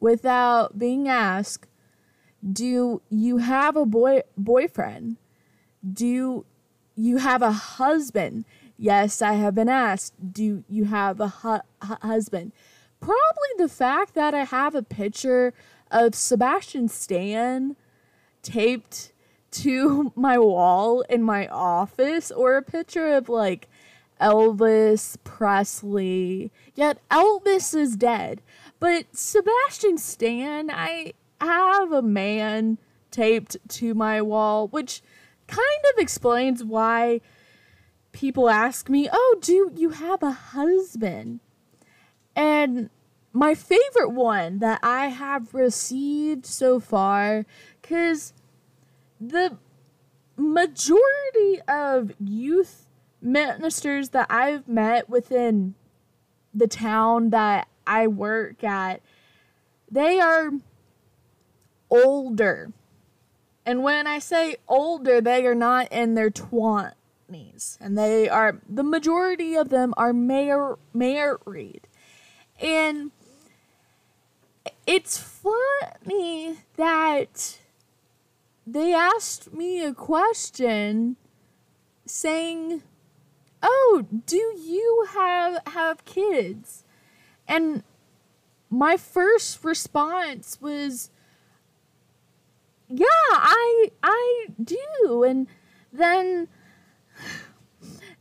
without 0.00 0.78
being 0.78 1.08
asked, 1.08 1.66
do 2.52 3.02
you 3.10 3.38
have 3.38 3.76
a 3.76 3.84
boy 3.84 4.22
boyfriend? 4.36 5.16
Do 5.92 6.44
you 6.94 7.16
have 7.18 7.42
a 7.42 7.52
husband? 7.52 8.44
Yes, 8.76 9.20
I 9.20 9.34
have 9.34 9.56
been 9.56 9.68
asked, 9.68 10.32
do 10.32 10.62
you 10.68 10.84
have 10.84 11.20
a 11.20 11.28
hu- 11.28 11.60
husband? 11.82 12.52
Probably 13.00 13.48
the 13.56 13.68
fact 13.68 14.14
that 14.14 14.34
I 14.34 14.44
have 14.44 14.74
a 14.74 14.82
picture 14.82 15.52
of 15.90 16.14
Sebastian 16.14 16.88
Stan 16.88 17.76
taped 18.42 19.12
to 19.50 20.12
my 20.16 20.38
wall 20.38 21.02
in 21.02 21.22
my 21.22 21.48
office 21.48 22.30
or 22.30 22.56
a 22.56 22.62
picture 22.62 23.08
of 23.08 23.28
like 23.28 23.68
Elvis 24.20 25.16
Presley. 25.24 26.50
Yet 26.74 26.98
Elvis 27.10 27.74
is 27.74 27.96
dead. 27.96 28.42
But 28.80 29.06
Sebastian 29.16 29.98
Stan, 29.98 30.70
I 30.70 31.14
have 31.40 31.92
a 31.92 32.02
man 32.02 32.78
taped 33.10 33.56
to 33.68 33.94
my 33.94 34.20
wall, 34.20 34.68
which 34.68 35.02
kind 35.46 35.84
of 35.92 36.00
explains 36.00 36.62
why 36.62 37.20
people 38.12 38.48
ask 38.48 38.88
me, 38.88 39.08
Oh, 39.12 39.38
do 39.40 39.72
you 39.74 39.90
have 39.90 40.22
a 40.22 40.30
husband? 40.30 41.40
And 42.34 42.90
my 43.32 43.54
favorite 43.54 44.10
one 44.10 44.58
that 44.58 44.80
I 44.82 45.06
have 45.06 45.54
received 45.54 46.46
so 46.46 46.80
far, 46.80 47.46
because 47.80 48.32
the 49.20 49.58
majority 50.36 51.60
of 51.66 52.12
youth 52.20 52.87
ministers 53.20 54.10
that 54.10 54.26
I've 54.30 54.68
met 54.68 55.08
within 55.08 55.74
the 56.54 56.68
town 56.68 57.30
that 57.30 57.68
I 57.86 58.06
work 58.06 58.62
at, 58.64 59.00
they 59.90 60.20
are 60.20 60.50
older. 61.90 62.72
And 63.64 63.82
when 63.82 64.06
I 64.06 64.18
say 64.18 64.56
older, 64.66 65.20
they 65.20 65.46
are 65.46 65.54
not 65.54 65.92
in 65.92 66.14
their 66.14 66.30
20s 66.30 67.78
and 67.80 67.98
they 67.98 68.28
are 68.28 68.60
the 68.68 68.82
majority 68.82 69.54
of 69.54 69.68
them 69.68 69.92
are 69.96 70.12
mayor 70.12 70.78
married, 70.94 71.86
and 72.60 73.10
it's 74.86 75.18
funny 75.18 76.56
that 76.76 77.58
they 78.66 78.94
asked 78.94 79.52
me 79.52 79.84
a 79.84 79.92
question 79.92 81.16
saying, 82.06 82.82
"Oh, 83.62 84.06
do 84.26 84.36
you 84.36 85.06
have 85.10 85.62
have 85.68 86.04
kids?" 86.04 86.84
And 87.46 87.82
my 88.70 88.96
first 88.96 89.64
response 89.64 90.58
was, 90.60 91.10
"Yeah, 92.88 93.06
I 93.32 93.90
I 94.02 94.46
do." 94.62 95.24
And 95.24 95.46
then 95.92 96.48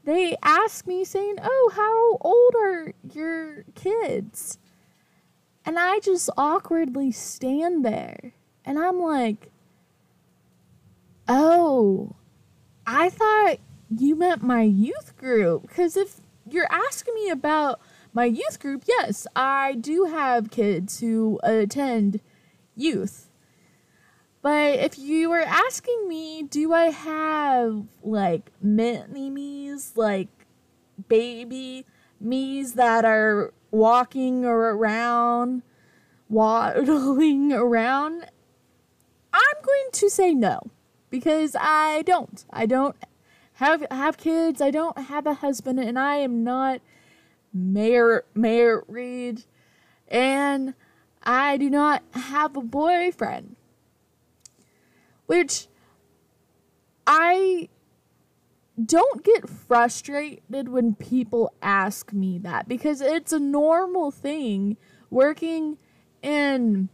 they 0.03 0.37
ask 0.41 0.87
me 0.87 1.03
saying, 1.03 1.37
"Oh, 1.41 1.71
how 1.73 2.17
old 2.21 2.55
are 2.55 2.93
your 3.13 3.65
kids?" 3.75 4.57
And 5.65 5.77
I 5.77 5.99
just 5.99 6.29
awkwardly 6.37 7.11
stand 7.11 7.83
there 7.83 8.33
and 8.63 8.79
I'm 8.79 8.99
like, 9.01 9.51
"Oh, 11.27 12.15
I 12.85 13.09
thought 13.09 13.59
you 13.89 14.15
meant 14.15 14.43
my 14.43 14.63
youth 14.63 15.15
group 15.17 15.63
because 15.63 15.95
if 15.95 16.19
you're 16.49 16.71
asking 16.71 17.13
me 17.15 17.29
about 17.29 17.79
my 18.13 18.25
youth 18.25 18.59
group, 18.59 18.83
yes, 18.87 19.27
I 19.35 19.75
do 19.75 20.05
have 20.05 20.51
kids 20.51 20.99
who 20.99 21.39
attend 21.43 22.19
youth. 22.75 23.29
But 24.41 24.79
if 24.79 24.97
you 24.97 25.29
were 25.29 25.41
asking 25.41 26.07
me, 26.07 26.43
do 26.43 26.73
I 26.73 26.85
have 26.85 27.85
like 28.03 28.51
mini 28.61 29.29
me's, 29.29 29.93
like 29.95 30.29
baby 31.09 31.85
me's 32.19 32.73
that 32.73 33.05
are 33.05 33.53
walking 33.71 34.45
or 34.45 34.71
around, 34.71 35.63
waddling 36.29 37.51
around, 37.53 38.25
I'm 39.33 39.61
going 39.63 39.91
to 39.91 40.09
say 40.09 40.33
no 40.33 40.61
because 41.09 41.55
I 41.59 42.03
don't. 42.03 42.45
I 42.51 42.65
don't 42.65 42.95
have 43.57 43.85
have 43.91 44.17
kids. 44.17 44.61
I 44.61 44.71
don't 44.71 44.97
have 44.97 45.27
a 45.27 45.35
husband, 45.35 45.79
and 45.79 45.99
I 45.99 46.15
am 46.15 46.43
not 46.43 46.81
mar- 47.53 48.25
married, 48.33 49.43
and 50.07 50.73
I 51.23 51.57
do 51.57 51.69
not 51.69 52.03
have 52.13 52.55
a 52.55 52.61
boyfriend 52.61 53.57
which 55.27 55.67
I 57.05 57.69
don't 58.83 59.23
get 59.23 59.47
frustrated 59.47 60.69
when 60.69 60.95
people 60.95 61.53
ask 61.61 62.11
me 62.11 62.37
that 62.39 62.67
because 62.67 63.01
it's 63.01 63.31
a 63.31 63.39
normal 63.39 64.11
thing 64.11 64.77
working 65.09 65.77
in 66.21 66.89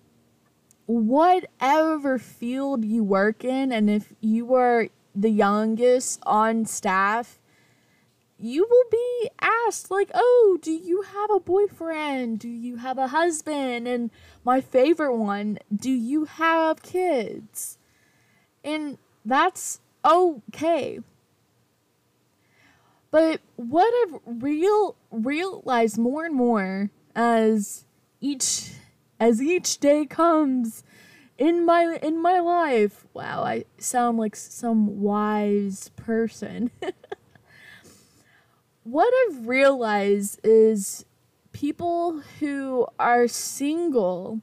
whatever 0.86 2.19
field 2.19 2.84
you 2.84 3.04
work 3.04 3.43
in 3.43 3.71
and 3.71 3.89
if 3.89 4.13
you 4.19 4.54
are 4.54 4.89
the 5.15 5.30
youngest 5.30 6.19
on 6.26 6.65
staff 6.65 7.39
you 8.39 8.67
will 8.69 8.89
be 8.91 9.30
asked 9.39 9.89
like 9.89 10.10
oh 10.13 10.58
do 10.62 10.71
you 10.71 11.04
have 11.04 11.30
a 11.32 11.39
boyfriend? 11.39 12.39
Do 12.39 12.49
you 12.49 12.78
have 12.78 12.97
a 12.97 13.08
husband? 13.08 13.88
And 13.88 14.12
my 14.43 14.60
favorite 14.60 15.15
one 15.15 15.60
do 15.73 15.91
you 15.91 16.26
have 16.26 16.82
kids? 16.82 17.78
And 18.63 18.97
that's 19.23 19.80
okay. 20.04 20.99
But 23.12 23.41
what 23.56 23.93
I've 24.02 24.19
real 24.26 24.95
realized 25.12 25.97
more 25.97 26.26
and 26.26 26.36
more 26.36 26.89
as 27.15 27.86
each 28.19 28.71
as 29.19 29.41
each 29.41 29.78
day 29.78 30.06
comes 30.06 30.84
in 31.38 31.65
my 31.65 31.98
in 32.02 32.22
my 32.22 32.39
life. 32.39 33.06
Wow, 33.13 33.43
I 33.43 33.65
sound 33.78 34.17
like 34.17 34.36
some 34.36 35.02
wise 35.02 35.89
person. 35.96 36.72
what 38.84 39.13
I've 39.28 39.48
realized 39.48 40.39
is 40.43 41.06
people 41.52 42.22
who 42.39 42.88
are 43.00 43.28
single 43.28 44.41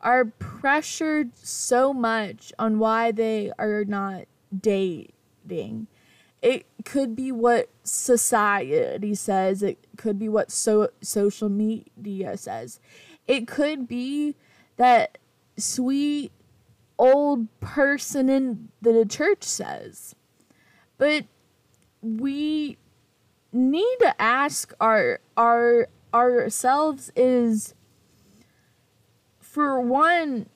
are 0.00 0.24
pressured 0.24 1.36
so 1.36 1.92
much 1.92 2.52
on 2.58 2.78
why 2.78 3.12
they 3.12 3.52
are 3.58 3.84
not 3.84 4.24
dating. 4.56 5.86
It 6.42 6.64
could 6.84 7.14
be 7.14 7.32
what 7.32 7.68
society 7.84 9.14
says, 9.14 9.62
it 9.62 9.78
could 9.98 10.18
be 10.18 10.28
what 10.28 10.50
so 10.50 10.88
social 11.02 11.50
media 11.50 12.38
says. 12.38 12.80
It 13.26 13.46
could 13.46 13.86
be 13.86 14.36
that 14.78 15.18
sweet 15.60 16.32
old 16.98 17.48
person 17.60 18.28
in 18.28 18.68
the 18.82 19.06
church 19.06 19.42
says. 19.42 20.14
But 20.98 21.24
we 22.02 22.76
need 23.52 23.96
to 24.00 24.20
ask 24.20 24.72
our 24.80 25.20
our 25.36 25.88
ourselves 26.12 27.10
is 27.16 27.74
for 29.38 29.80
one 29.80 30.46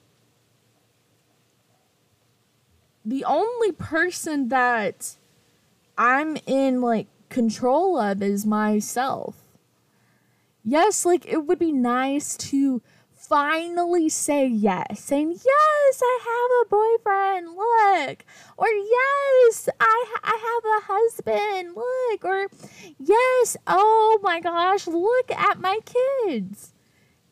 the 3.04 3.24
only 3.24 3.72
person 3.72 4.48
that 4.48 5.16
I'm 5.98 6.36
in 6.46 6.80
like 6.80 7.08
control 7.28 7.98
of 7.98 8.22
is 8.22 8.46
myself. 8.46 9.36
Yes, 10.64 11.04
like 11.04 11.26
it 11.26 11.46
would 11.46 11.58
be 11.58 11.72
nice 11.72 12.36
to 12.38 12.80
finally 13.28 14.08
say 14.08 14.46
yes, 14.46 15.00
saying, 15.00 15.32
Yes, 15.32 16.02
I 16.02 16.18
have 16.24 16.50
a 16.60 16.68
boyfriend, 16.68 17.56
look. 17.56 18.24
Or, 18.56 18.68
Yes, 18.68 19.68
I, 19.80 20.04
I 20.22 20.36
have 20.48 20.64
a 20.64 20.92
husband, 20.92 21.74
look. 21.74 22.24
Or, 22.24 22.48
Yes, 22.98 23.56
oh 23.66 24.18
my 24.22 24.40
gosh, 24.40 24.86
look 24.86 25.30
at 25.30 25.60
my 25.60 25.78
kids. 25.84 26.72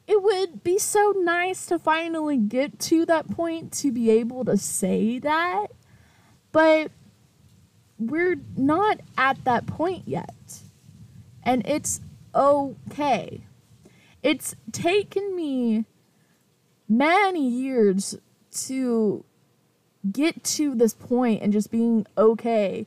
It 0.06 0.22
would 0.22 0.64
be 0.64 0.78
so 0.78 1.14
nice 1.16 1.66
to 1.66 1.78
finally 1.78 2.36
get 2.36 2.78
to 2.80 3.06
that 3.06 3.30
point 3.30 3.72
to 3.74 3.92
be 3.92 4.10
able 4.10 4.44
to 4.44 4.56
say 4.56 5.18
that. 5.20 5.68
But 6.50 6.90
we're 7.98 8.40
not 8.56 9.00
at 9.16 9.44
that 9.44 9.66
point 9.66 10.02
yet. 10.06 10.60
And 11.44 11.66
it's 11.66 12.00
okay. 12.34 13.42
It's 14.22 14.54
taken 14.70 15.34
me 15.34 15.84
many 16.88 17.48
years 17.48 18.16
to 18.66 19.24
get 20.10 20.44
to 20.44 20.74
this 20.74 20.94
point 20.94 21.42
and 21.42 21.52
just 21.52 21.70
being 21.70 22.06
okay 22.16 22.86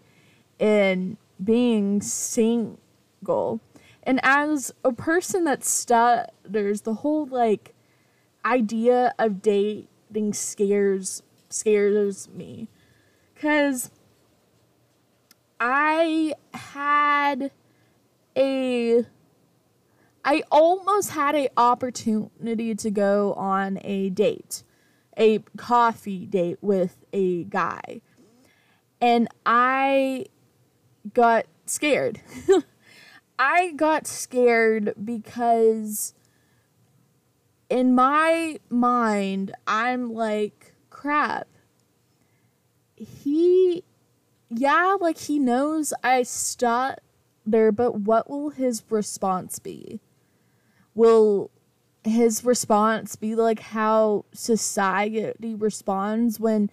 and 0.60 1.18
being 1.44 2.02
single. 2.02 3.60
And 4.04 4.20
as 4.24 4.74
a 4.84 4.92
person 4.92 5.44
that 5.46 5.64
stutters, 5.64 6.82
the 6.82 6.96
whole 6.96 7.26
like 7.26 7.74
idea 8.46 9.14
of 9.18 9.42
dating 9.42 10.34
scares 10.34 11.24
scares 11.50 12.30
me. 12.30 12.68
Cause 13.40 13.92
I 15.60 16.34
had 16.54 17.52
a 18.38 19.06
I 20.28 20.42
almost 20.52 21.12
had 21.12 21.36
a 21.36 21.50
opportunity 21.56 22.74
to 22.74 22.90
go 22.90 23.34
on 23.34 23.78
a 23.84 24.10
date, 24.10 24.64
a 25.16 25.40
coffee 25.56 26.26
date 26.26 26.58
with 26.62 27.06
a 27.14 27.44
guy. 27.44 28.02
And 29.00 29.28
I 29.46 30.26
got 31.14 31.46
scared. 31.68 32.22
I 33.40 33.74
got 33.74 34.08
scared 34.08 34.96
because 35.04 36.16
in 37.70 37.94
my 37.94 38.60
mind, 38.68 39.52
I'm 39.68 40.12
like, 40.12 40.74
crap. 40.90 41.48
He, 42.96 43.84
yeah, 44.50 44.98
like 45.00 45.20
he 45.20 45.38
knows 45.38 45.94
I 46.04 46.24
stutter, 46.24 47.72
but 47.72 48.00
what 48.00 48.28
will 48.28 48.50
his 48.50 48.82
response 48.90 49.60
be? 49.60 50.00
Will 50.96 51.52
his 52.04 52.44
response 52.46 53.16
be 53.16 53.36
like 53.36 53.60
how 53.60 54.26
society 54.32 55.56
responds 55.56 56.40
when 56.40 56.70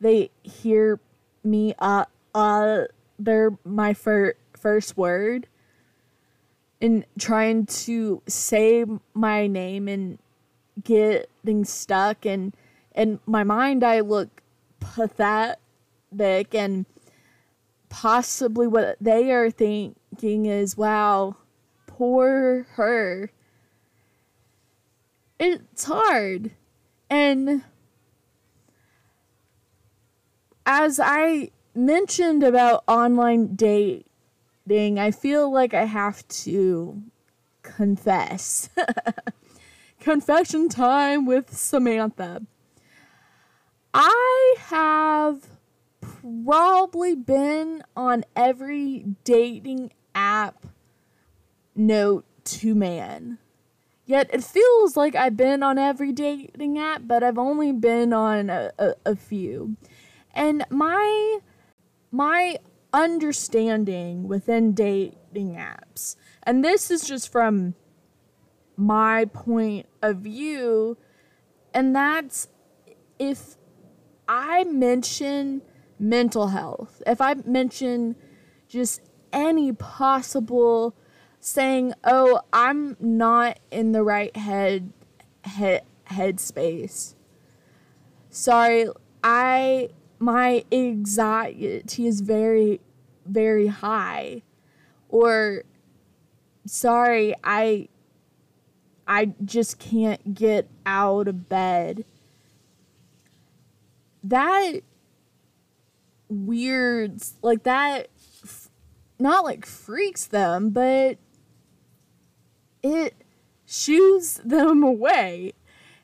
they 0.00 0.30
hear 0.42 1.00
me 1.42 1.74
uh 1.78 2.04
uh 2.34 2.82
they're 3.18 3.56
my 3.64 3.92
fir- 3.94 4.34
first 4.56 4.96
word? 4.96 5.46
And 6.80 7.04
trying 7.18 7.66
to 7.66 8.22
say 8.26 8.84
my 9.14 9.46
name 9.46 9.88
and 9.88 10.18
getting 10.82 11.64
stuck 11.64 12.26
and 12.26 12.54
in 12.94 13.20
my 13.26 13.44
mind 13.44 13.84
I 13.84 14.00
look 14.00 14.42
pathetic 14.80 15.56
and 16.54 16.86
possibly 17.88 18.66
what 18.66 18.96
they 19.00 19.30
are 19.30 19.50
thinking 19.50 20.46
is 20.46 20.76
wow 20.76 21.36
poor 21.86 22.66
her 22.72 23.30
it's 25.38 25.84
hard. 25.84 26.52
And 27.10 27.62
as 30.66 31.00
I 31.02 31.50
mentioned 31.74 32.42
about 32.42 32.84
online 32.86 33.54
dating, 33.56 34.98
I 34.98 35.10
feel 35.10 35.52
like 35.52 35.74
I 35.74 35.84
have 35.84 36.26
to 36.28 37.02
confess. 37.62 38.68
Confession 40.00 40.68
time 40.68 41.26
with 41.26 41.56
Samantha. 41.56 42.42
I 43.92 44.56
have 44.58 45.46
probably 46.00 47.14
been 47.14 47.82
on 47.96 48.24
every 48.36 49.04
dating 49.24 49.92
app 50.14 50.66
note 51.74 52.24
to 52.44 52.74
man. 52.74 53.38
Yet 54.06 54.28
it 54.32 54.44
feels 54.44 54.96
like 54.96 55.14
I've 55.14 55.36
been 55.36 55.62
on 55.62 55.78
every 55.78 56.12
dating 56.12 56.78
app, 56.78 57.02
but 57.06 57.22
I've 57.22 57.38
only 57.38 57.72
been 57.72 58.12
on 58.12 58.50
a, 58.50 58.70
a, 58.78 58.94
a 59.06 59.16
few. 59.16 59.76
And 60.34 60.66
my 60.70 61.38
my 62.10 62.58
understanding 62.92 64.28
within 64.28 64.72
dating 64.72 65.54
apps, 65.54 66.16
and 66.42 66.64
this 66.64 66.90
is 66.90 67.06
just 67.06 67.32
from 67.32 67.74
my 68.76 69.24
point 69.26 69.86
of 70.02 70.18
view, 70.18 70.98
and 71.72 71.96
that's 71.96 72.48
if 73.18 73.56
I 74.28 74.64
mention 74.64 75.62
mental 75.98 76.48
health, 76.48 77.02
if 77.06 77.20
I 77.20 77.34
mention 77.46 78.16
just 78.68 79.00
any 79.32 79.72
possible 79.72 80.94
saying, 81.44 81.92
"Oh, 82.04 82.40
I'm 82.54 82.96
not 82.98 83.58
in 83.70 83.92
the 83.92 84.02
right 84.02 84.34
head 84.34 84.92
head 85.44 85.82
headspace." 86.06 87.14
Sorry, 88.30 88.88
I 89.22 89.90
my 90.18 90.64
anxiety 90.72 92.06
is 92.06 92.22
very 92.22 92.80
very 93.26 93.66
high. 93.66 94.42
Or 95.10 95.64
sorry, 96.66 97.34
I 97.44 97.88
I 99.06 99.34
just 99.44 99.78
can't 99.78 100.34
get 100.34 100.68
out 100.86 101.28
of 101.28 101.48
bed. 101.48 102.06
That 104.22 104.80
weird 106.30 107.20
like 107.42 107.64
that 107.64 108.08
not 109.18 109.44
like 109.44 109.66
freaks 109.66 110.26
them, 110.26 110.70
but 110.70 111.18
it 112.84 113.14
shoos 113.66 114.40
them 114.44 114.84
away. 114.84 115.54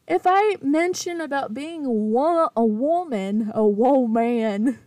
If 0.08 0.22
I 0.24 0.56
mention 0.62 1.20
about 1.20 1.54
being 1.54 1.84
a, 1.86 1.90
wo- 1.90 2.48
a 2.56 2.64
woman, 2.64 3.52
a 3.54 3.64
woman 3.64 4.78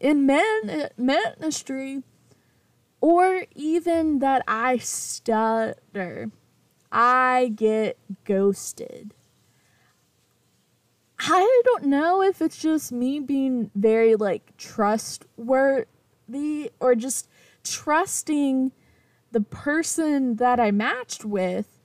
in 0.00 0.24
man- 0.24 0.88
ministry, 0.96 2.02
or 3.00 3.44
even 3.54 4.20
that 4.20 4.42
I 4.48 4.78
stutter, 4.78 6.30
I 6.90 7.52
get 7.54 7.98
ghosted. 8.24 9.12
I 11.18 11.62
don't 11.64 11.86
know 11.86 12.22
if 12.22 12.40
it's 12.40 12.58
just 12.58 12.92
me 12.92 13.18
being 13.18 13.70
very 13.74 14.14
like 14.14 14.56
trustworthy 14.56 15.88
or 16.80 16.94
just 16.94 17.28
trusting 17.62 18.72
the 19.34 19.40
person 19.40 20.36
that 20.36 20.60
I 20.60 20.70
matched 20.70 21.24
with, 21.24 21.80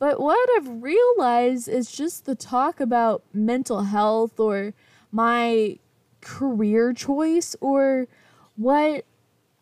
But 0.00 0.18
what 0.18 0.48
I've 0.56 0.82
realized 0.82 1.68
is 1.68 1.92
just 1.92 2.24
the 2.24 2.34
talk 2.34 2.80
about 2.80 3.22
mental 3.34 3.82
health 3.82 4.40
or 4.40 4.72
my 5.12 5.78
career 6.22 6.94
choice 6.94 7.54
or 7.60 8.08
what 8.56 9.04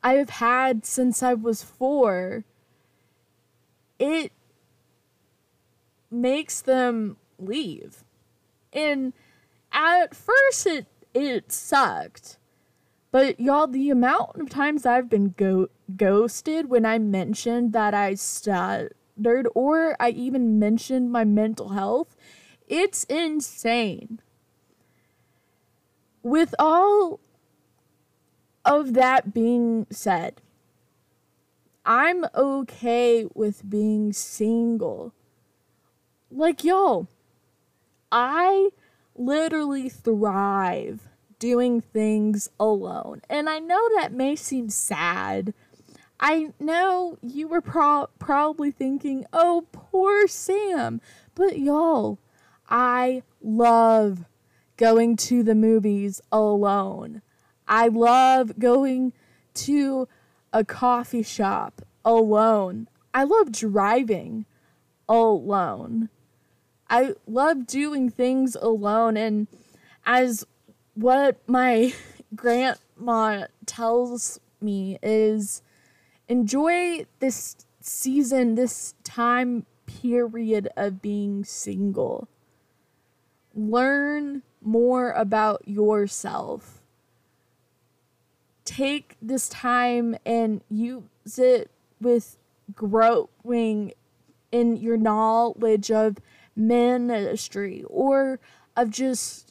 I've 0.01 0.31
had 0.31 0.87
since 0.87 1.25
I 1.25 1.35
was 1.35 1.65
four. 1.65 2.45
It 3.99 4.31
makes 6.09 6.61
them 6.61 7.17
leave. 7.41 8.05
And 8.73 9.13
at 9.73 10.15
first 10.15 10.67
it 10.67 10.87
it 11.15 11.51
sucked. 11.51 12.38
But 13.11 13.41
y'all, 13.41 13.67
the 13.67 13.91
amount 13.91 14.37
of 14.37 14.51
times 14.51 14.85
I've 14.85 15.09
been 15.09 15.35
go- 15.37 15.69
ghosted 15.97 16.69
when 16.69 16.85
I 16.85 16.99
mentioned 16.99 17.73
that 17.73 17.95
I 17.95 18.15
stuttered 18.15 19.49
or 19.55 19.97
I 19.99 20.11
even 20.11 20.59
mentioned 20.59 21.11
my 21.11 21.25
mental 21.25 21.71
health, 21.71 22.15
it's 22.67 23.05
insane. 23.05 24.21
With 26.23 26.55
all 26.59 27.21
of 28.65 28.93
that 28.93 29.33
being 29.33 29.87
said, 29.91 30.43
I'm 31.87 32.27
okay 32.35 33.25
with 33.35 33.69
being 33.71 34.13
single. 34.13 35.15
Like, 36.31 36.63
y'all, 36.63 37.09
I 38.13 38.69
literally 39.17 39.89
thrive 39.89 41.08
doing 41.39 41.81
things 41.81 42.49
alone. 42.59 43.23
And 43.29 43.49
I 43.49 43.59
know 43.59 43.81
that 43.97 44.13
may 44.13 44.37
seem 44.37 44.71
sad. 44.71 45.55
I 46.21 46.53
know 46.59 47.19
you 47.23 47.47
were 47.47 47.61
pro- 47.61 48.09
probably 48.19 48.71
thinking, 48.71 49.25
oh, 49.33 49.67
poor 49.73 50.27
Sam. 50.27 51.01
But 51.35 51.59
y'all, 51.59 52.19
I 52.69 53.23
love 53.41 54.25
going 54.77 55.17
to 55.17 55.43
the 55.43 55.55
movies 55.55 56.21
alone. 56.33 57.23
I 57.67 57.89
love 57.89 58.59
going 58.59 59.13
to 59.55 60.09
a 60.53 60.65
coffee 60.65 61.23
shop 61.23 61.83
alone. 62.05 62.89
I 63.15 63.25
love 63.25 63.53
driving 63.53 64.47
alone. 65.09 66.09
I 66.91 67.15
love 67.27 67.67
doing 67.67 68.11
things 68.11 68.57
alone. 68.57 69.17
And 69.17 69.47
as 70.07 70.47
what 70.99 71.39
my 71.47 71.95
grandma 72.35 73.47
tells 73.67 74.41
me 74.61 74.99
is 75.01 75.63
enjoy 76.27 77.07
this 77.21 77.57
season, 77.81 78.57
this 78.57 78.95
time 79.05 79.65
period 79.87 80.69
of 80.77 81.01
being 81.01 81.45
single. 81.45 82.29
Learn 83.55 84.43
more 84.61 85.13
about 85.13 85.67
yourself. 85.67 86.83
Take 88.65 89.17
this 89.23 89.49
time 89.49 90.17
and 90.27 90.63
use 90.69 91.39
it 91.39 91.71
with 92.01 92.37
growing 92.75 93.93
in 94.51 94.77
your 94.77 94.97
knowledge 94.97 95.91
of 95.91 96.19
ministry 96.57 97.85
or 97.89 98.41
of 98.77 98.91
just 98.91 99.48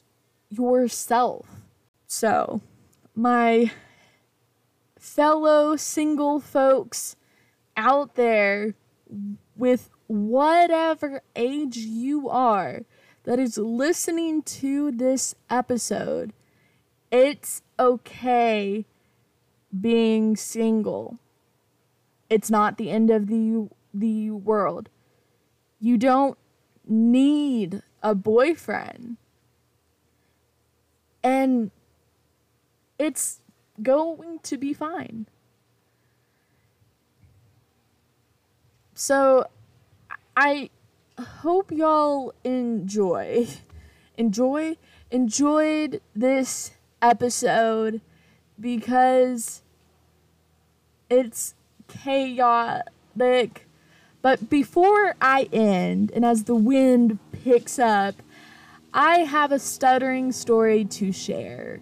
yourself. 0.50 1.46
So, 2.06 2.60
my 3.14 3.70
fellow 4.98 5.76
single 5.76 6.40
folks 6.40 7.16
out 7.76 8.14
there 8.14 8.74
with 9.56 9.90
whatever 10.06 11.22
age 11.36 11.76
you 11.76 12.28
are 12.28 12.82
that 13.24 13.38
is 13.38 13.58
listening 13.58 14.42
to 14.42 14.90
this 14.90 15.34
episode, 15.50 16.32
it's 17.10 17.62
okay 17.78 18.86
being 19.78 20.36
single. 20.36 21.18
It's 22.30 22.50
not 22.50 22.78
the 22.78 22.90
end 22.90 23.10
of 23.10 23.26
the 23.26 23.68
the 23.92 24.30
world. 24.30 24.88
You 25.80 25.96
don't 25.96 26.38
need 26.86 27.82
a 28.02 28.14
boyfriend. 28.14 29.16
And 31.22 31.70
it's 32.98 33.40
going 33.82 34.40
to 34.42 34.56
be 34.56 34.72
fine. 34.72 35.26
So 38.94 39.46
I 40.36 40.70
hope 41.18 41.70
y'all 41.70 42.34
enjoy 42.44 43.46
enjoy 44.16 44.76
enjoyed 45.10 46.00
this 46.14 46.72
episode 47.00 48.00
because 48.60 49.62
it's 51.08 51.54
chaotic 51.86 53.68
but 54.20 54.50
before 54.50 55.14
I 55.20 55.48
end, 55.52 56.10
and 56.12 56.24
as 56.24 56.44
the 56.44 56.54
wind 56.54 57.18
picks 57.32 57.78
up, 57.78 58.16
I 59.00 59.18
have 59.18 59.52
a 59.52 59.60
stuttering 59.60 60.32
story 60.32 60.84
to 60.84 61.12
share. 61.12 61.80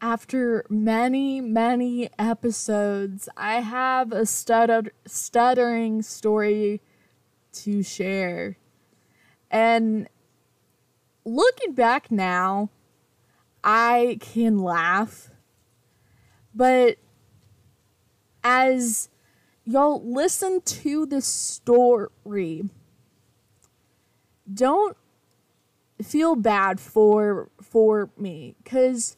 After 0.00 0.64
many, 0.70 1.40
many 1.40 2.08
episodes, 2.16 3.28
I 3.36 3.54
have 3.54 4.12
a 4.12 4.24
stutter- 4.24 4.92
stuttering 5.08 6.02
story 6.02 6.80
to 7.54 7.82
share. 7.82 8.58
And 9.50 10.08
looking 11.24 11.72
back 11.72 12.12
now, 12.12 12.70
I 13.64 14.18
can 14.20 14.58
laugh. 14.58 15.32
But 16.54 16.98
as 18.44 19.08
y'all 19.64 20.00
listen 20.08 20.60
to 20.60 21.06
the 21.06 21.20
story. 21.20 22.70
Don't 24.54 24.96
feel 26.02 26.36
bad 26.36 26.80
for 26.80 27.48
for 27.60 28.10
me 28.16 28.54
cuz 28.64 29.16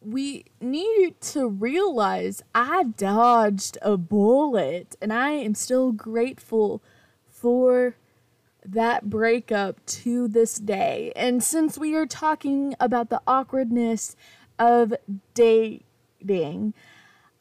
we 0.00 0.44
need 0.60 1.20
to 1.20 1.48
realize 1.48 2.42
I 2.54 2.84
dodged 2.84 3.78
a 3.82 3.96
bullet 3.96 4.96
and 5.02 5.12
I 5.12 5.30
am 5.30 5.54
still 5.54 5.92
grateful 5.92 6.82
for 7.26 7.96
that 8.64 9.08
breakup 9.08 9.84
to 9.86 10.28
this 10.28 10.56
day. 10.56 11.12
And 11.16 11.42
since 11.42 11.78
we 11.78 11.94
are 11.94 12.06
talking 12.06 12.74
about 12.78 13.08
the 13.08 13.20
awkwardness 13.26 14.14
of 14.58 14.94
dating, 15.34 16.74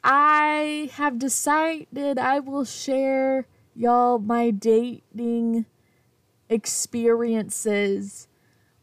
I 0.04 0.90
have 0.94 1.20
decided 1.20 2.18
I 2.18 2.40
will 2.40 2.66
share 2.66 3.46
y'all 3.76 4.20
my 4.20 4.52
dating 4.52 5.66
experiences 6.50 8.28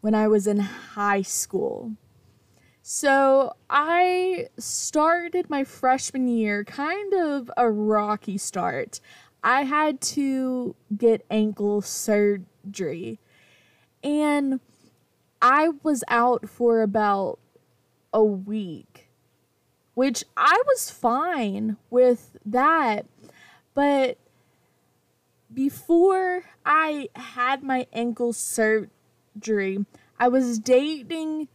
when 0.00 0.14
I 0.14 0.28
was 0.28 0.46
in 0.46 0.58
high 0.58 1.22
school. 1.22 1.92
So 2.82 3.54
I 3.70 4.48
started 4.58 5.48
my 5.48 5.64
freshman 5.64 6.28
year 6.28 6.64
kind 6.64 7.14
of 7.14 7.50
a 7.56 7.70
rocky 7.70 8.36
start. 8.36 9.00
I 9.42 9.62
had 9.62 10.00
to 10.02 10.74
get 10.94 11.24
ankle 11.30 11.80
surgery 11.80 13.18
and 14.02 14.60
I 15.40 15.70
was 15.82 16.04
out 16.08 16.48
for 16.48 16.82
about 16.82 17.38
a 18.12 18.22
week 18.22 19.04
which 19.94 20.24
I 20.36 20.60
was 20.66 20.90
fine 20.90 21.76
with 21.88 22.36
that. 22.44 23.06
But 23.72 24.18
before 25.54 26.44
I 26.64 27.08
had 27.14 27.62
my 27.62 27.86
ankle 27.92 28.32
surgery, 28.32 29.84
I 30.18 30.28
was 30.28 30.58
dating 30.58 31.48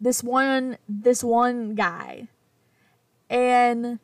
this 0.00 0.22
one 0.22 0.78
this 0.88 1.22
one 1.22 1.74
guy. 1.74 2.28
And 3.28 3.98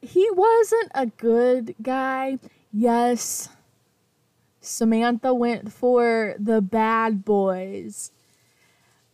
he 0.00 0.28
wasn't 0.32 0.90
a 0.94 1.06
good 1.06 1.74
guy. 1.82 2.38
Yes, 2.72 3.48
Samantha 4.60 5.32
went 5.32 5.72
for 5.72 6.34
the 6.38 6.60
bad 6.60 7.24
boys. 7.24 8.12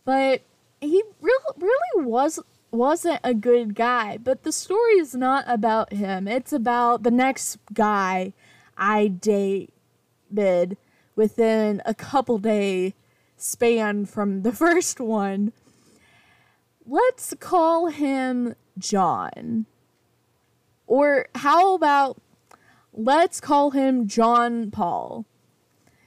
But 0.03 0.41
he 0.81 1.03
really 1.21 1.53
really 1.57 2.05
was 2.05 2.39
wasn't 2.71 3.19
a 3.23 3.33
good 3.33 3.75
guy, 3.75 4.17
but 4.17 4.43
the 4.43 4.51
story 4.51 4.93
is 4.93 5.13
not 5.13 5.43
about 5.47 5.93
him. 5.93 6.27
It's 6.27 6.53
about 6.53 7.03
the 7.03 7.11
next 7.11 7.57
guy 7.73 8.33
I 8.81 9.09
dated 9.09 10.75
within 11.15 11.83
a 11.85 11.93
couple 11.93 12.39
day 12.39 12.95
span 13.37 14.05
from 14.07 14.41
the 14.41 14.51
first 14.63 14.99
one. 14.99 15.53
Let's 16.87 17.35
call 17.39 17.87
him 17.87 18.55
John. 18.79 19.67
Or 20.87 21.27
how 21.35 21.75
about 21.75 22.19
let's 22.91 23.39
call 23.39 23.69
him 23.71 24.07
John 24.07 24.71
Paul 24.71 25.25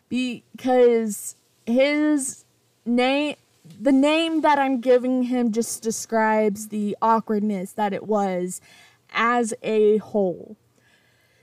because 0.08 1.36
his 1.64 2.44
name 2.84 3.36
the 3.80 3.92
name 3.92 4.42
that 4.42 4.58
I'm 4.58 4.80
giving 4.80 5.22
him 5.22 5.52
just 5.52 5.82
describes 5.82 6.68
the 6.68 6.96
awkwardness 7.00 7.72
that 7.72 7.94
it 7.94 8.06
was 8.06 8.60
as 9.10 9.54
a 9.62 9.98
whole. 9.98 10.56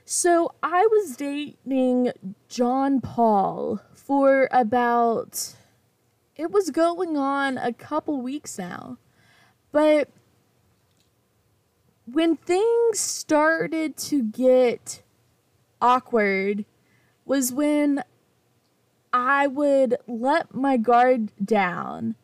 So 0.04 0.54
I 0.62 0.86
was 0.90 1.16
dating 1.16 2.12
John 2.48 3.00
Paul 3.00 3.80
for 3.94 4.48
about 4.50 5.54
it 6.34 6.50
was 6.50 6.70
going 6.70 7.16
on 7.16 7.56
a 7.58 7.72
couple 7.72 8.20
weeks 8.20 8.58
now. 8.58 8.98
But 9.70 10.08
when 12.04 12.36
things 12.36 12.98
started 12.98 13.96
to 13.96 14.22
get 14.22 15.02
awkward 15.80 16.64
was 17.24 17.52
when 17.52 18.02
I 19.12 19.46
would 19.46 19.96
let 20.06 20.54
my 20.54 20.76
guard 20.76 21.32
down 21.42 22.16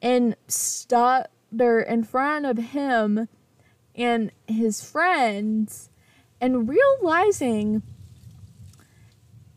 and 0.00 0.36
stutter 0.48 1.80
in 1.80 2.04
front 2.04 2.46
of 2.46 2.58
him 2.58 3.28
and 3.94 4.30
his 4.46 4.82
friends 4.82 5.90
and 6.40 6.68
realizing 6.68 7.82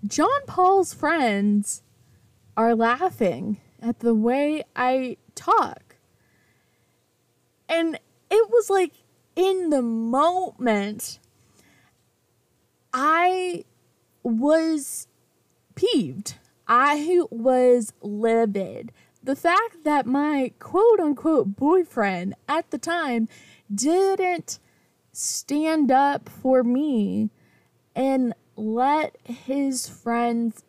John 0.06 0.46
Paul's 0.46 0.94
friends 0.94 1.82
are 2.56 2.76
laughing 2.76 3.58
at 3.82 4.00
the 4.00 4.14
way 4.14 4.64
I 4.76 5.18
talk. 5.36 5.96
And 7.70 8.00
it 8.30 8.50
was 8.50 8.70
like 8.70 8.94
in 9.36 9.70
the 9.70 9.82
moment, 9.82 11.20
I 12.94 13.66
was 14.24 15.08
peeved. 15.76 16.36
I 16.68 17.22
was 17.30 17.94
livid. 18.02 18.92
The 19.24 19.36
fact 19.36 19.84
that 19.84 20.06
my 20.06 20.52
quote 20.60 21.00
unquote 21.00 21.56
boyfriend 21.56 22.34
at 22.48 22.72
the 22.72 22.78
time 22.78 23.28
didn't 23.74 24.60
stand 25.20 25.90
up 25.90 26.30
for 26.30 26.64
me 26.64 27.32
and 27.96 28.36
let 28.56 29.18
his 29.24 29.90
friends 29.90 30.64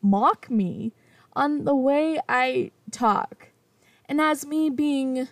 mock 0.00 0.48
me 0.48 0.92
on 1.32 1.64
the 1.64 1.74
way 1.74 2.20
I 2.28 2.70
talk. 2.92 3.48
And 4.08 4.20
as 4.20 4.46
me 4.46 4.70
being 4.70 5.26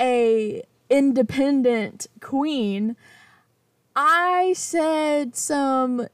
a 0.00 0.62
independent 0.88 2.06
queen, 2.20 2.94
I 3.96 4.52
said 4.56 5.34
some 5.34 6.06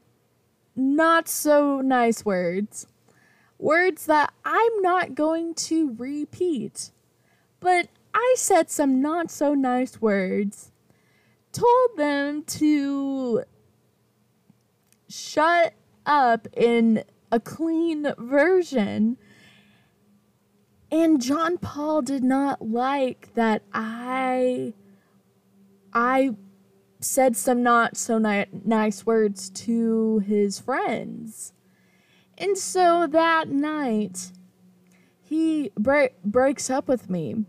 not 0.75 1.27
so 1.27 1.81
nice 1.81 2.25
words. 2.25 2.87
Words 3.59 4.07
that 4.07 4.33
I'm 4.43 4.81
not 4.81 5.13
going 5.13 5.53
to 5.53 5.93
repeat. 5.95 6.89
But 7.59 7.89
I 8.15 8.33
said 8.35 8.71
some 8.71 8.99
not 8.99 9.29
so 9.29 9.53
nice 9.53 10.01
words. 10.01 10.71
Told 11.57 11.97
them 11.97 12.43
to 12.43 13.41
shut 15.09 15.73
up 16.05 16.47
in 16.55 17.03
a 17.31 17.39
clean 17.39 18.13
version. 18.19 19.17
And 20.91 21.19
John 21.19 21.57
Paul 21.57 22.03
did 22.03 22.23
not 22.23 22.61
like 22.61 23.33
that 23.33 23.63
I 23.73 24.75
I 25.91 26.35
said 26.99 27.35
some 27.35 27.63
not 27.63 27.97
so 27.97 28.19
ni- 28.19 28.45
nice 28.63 29.03
words 29.03 29.49
to 29.49 30.19
his 30.19 30.59
friends. 30.59 31.53
And 32.37 32.55
so 32.55 33.07
that 33.07 33.49
night 33.49 34.31
he 35.23 35.71
bre- 35.75 36.13
breaks 36.23 36.69
up 36.69 36.87
with 36.87 37.09
me 37.09 37.45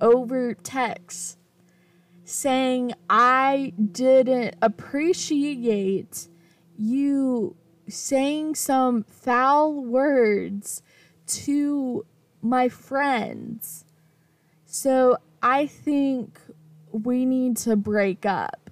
over 0.00 0.54
text 0.54 1.38
saying 2.24 2.92
I 3.08 3.72
didn't 3.92 4.56
appreciate 4.62 6.28
you 6.78 7.56
saying 7.88 8.54
some 8.54 9.02
foul 9.04 9.74
words 9.84 10.82
to 11.26 12.04
my 12.42 12.68
friends. 12.68 13.84
So 14.64 15.18
I 15.42 15.66
think 15.66 16.40
we 16.90 17.24
need 17.24 17.56
to 17.58 17.76
break 17.76 18.24
up. 18.24 18.70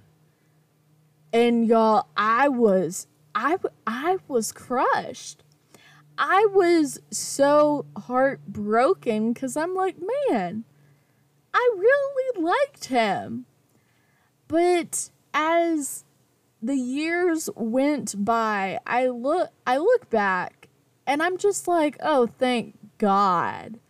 And 1.33 1.67
y'all, 1.67 2.07
I 2.17 2.49
was 2.49 3.07
I 3.35 3.57
I 3.87 4.19
was 4.29 4.53
crushed. 4.53 5.43
I 6.19 6.47
was 6.53 7.01
so 7.11 7.87
heartbroken 7.97 9.33
cuz 9.35 9.57
I'm 9.57 9.75
like, 9.75 9.97
man, 10.29 10.65
I 11.55 11.75
really 11.79 12.43
liked 12.43 12.87
him. 12.87 13.47
But 14.49 15.11
as 15.35 16.05
the 16.61 16.77
years 16.77 17.49
went 17.57 18.25
by, 18.25 18.79
I 18.87 19.07
look 19.09 19.51
I 19.67 19.79
look 19.79 20.11
back 20.11 20.69
and 21.07 21.23
I'm 21.23 21.37
just 21.37 21.67
like, 21.67 21.97
"Oh, 22.01 22.27
thank 22.27 22.79
God. 22.99 23.81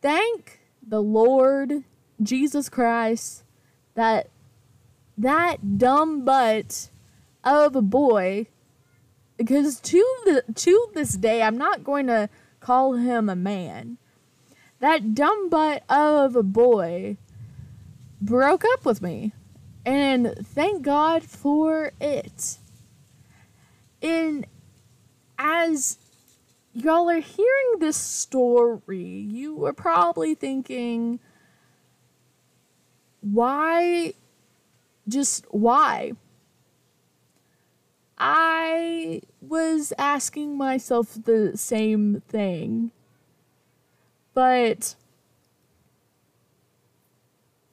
Thank 0.00 0.60
the 0.86 1.02
Lord 1.02 1.84
Jesus 2.22 2.68
Christ 2.68 3.44
that 3.94 4.28
that 5.16 5.78
dumb 5.78 6.24
butt 6.24 6.90
of 7.42 7.74
a 7.74 7.82
boy 7.82 8.46
because 9.36 9.80
to 9.80 10.04
the 10.24 10.44
to 10.54 10.88
this 10.94 11.14
day 11.14 11.42
I'm 11.42 11.58
not 11.58 11.84
going 11.84 12.06
to 12.06 12.28
call 12.60 12.94
him 12.94 13.28
a 13.28 13.36
man. 13.36 13.98
That 14.80 15.14
dumb 15.14 15.48
butt 15.48 15.82
of 15.88 16.36
a 16.36 16.42
boy 16.42 17.16
broke 18.20 18.64
up 18.64 18.84
with 18.84 19.02
me. 19.02 19.32
And 19.84 20.34
thank 20.46 20.82
God 20.82 21.22
for 21.22 21.92
it. 22.00 22.58
And 24.02 24.46
as 25.38 25.98
y'all 26.72 27.08
are 27.10 27.20
hearing 27.20 27.78
this 27.78 27.96
story, 27.96 28.98
you 28.98 29.64
are 29.64 29.72
probably 29.72 30.34
thinking, 30.34 31.20
why? 33.20 34.14
Just 35.08 35.46
why? 35.50 36.12
I 38.18 39.22
was 39.40 39.92
asking 39.96 40.56
myself 40.56 41.16
the 41.24 41.56
same 41.56 42.22
thing. 42.28 42.90
But 44.38 44.94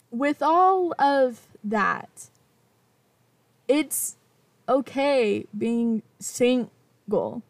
with 0.10 0.41
all 0.41 0.95
of 0.97 1.45
that, 1.63 2.32
it's 3.67 4.17
okay 4.67 5.45
being 5.56 6.01
single. 6.19 7.43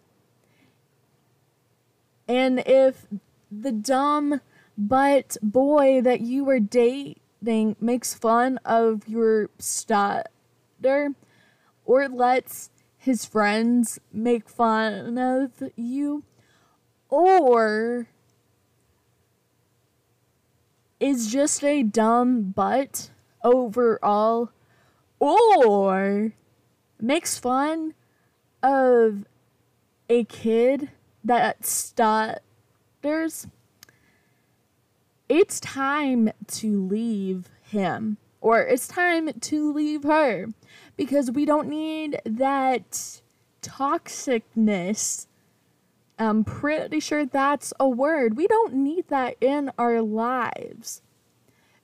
And 2.27 2.61
if 2.65 3.07
the 3.49 3.71
dumb 3.71 4.41
but 4.77 5.37
boy 5.41 6.01
that 6.01 6.19
you 6.19 6.43
were 6.43 6.59
dating 6.59 7.77
makes 7.79 8.13
fun 8.13 8.59
of 8.65 9.07
your 9.07 9.49
stutter 9.57 11.11
or 11.85 12.09
lets 12.09 12.69
his 12.97 13.23
friends 13.23 13.97
make 14.11 14.49
fun 14.49 15.17
of 15.17 15.63
you 15.77 16.23
or 17.07 18.09
is 20.99 21.31
just 21.31 21.63
a 21.63 21.83
dumb 21.83 22.51
butt 22.51 23.09
overall 23.43 24.49
or 25.19 26.33
makes 26.99 27.37
fun 27.37 27.93
of 28.63 29.25
a 30.09 30.23
kid 30.25 30.89
that 31.23 31.65
stutters, 31.65 33.47
it's 35.27 35.59
time 35.59 36.31
to 36.47 36.85
leave 36.85 37.49
him 37.61 38.17
or 38.41 38.61
it's 38.61 38.87
time 38.87 39.31
to 39.39 39.73
leave 39.73 40.03
her 40.03 40.47
because 40.95 41.31
we 41.31 41.45
don't 41.45 41.67
need 41.67 42.21
that 42.25 43.21
toxicness. 43.61 45.25
I'm 46.17 46.43
pretty 46.43 46.99
sure 46.99 47.25
that's 47.25 47.73
a 47.79 47.89
word. 47.89 48.37
We 48.37 48.47
don't 48.47 48.73
need 48.73 49.07
that 49.09 49.35
in 49.41 49.71
our 49.77 50.01
lives 50.01 51.01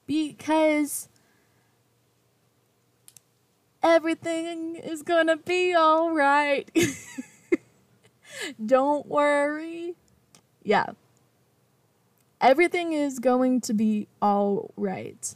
because 0.08 1.10
everything 3.84 4.76
is 4.76 5.04
gonna 5.04 5.38
be 5.38 5.74
all 5.74 6.12
right. 6.12 6.72
Don't 8.66 9.06
worry. 9.08 9.96
Yeah. 10.64 10.92
Everything 12.40 12.94
is 12.94 13.20
going 13.20 13.62
to 13.62 13.74
be 13.74 14.08
all 14.22 14.74
right. 14.76 15.36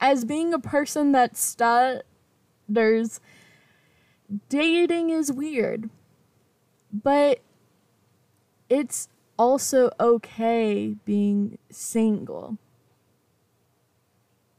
As 0.00 0.24
being 0.24 0.52
a 0.52 0.58
person 0.58 1.12
that 1.12 1.36
stutters, 1.36 3.20
dating 4.48 5.10
is 5.10 5.30
weird, 5.30 5.90
but 6.92 7.40
it's 8.72 9.06
also 9.38 9.90
okay 10.00 10.96
being 11.04 11.58
single. 11.70 12.56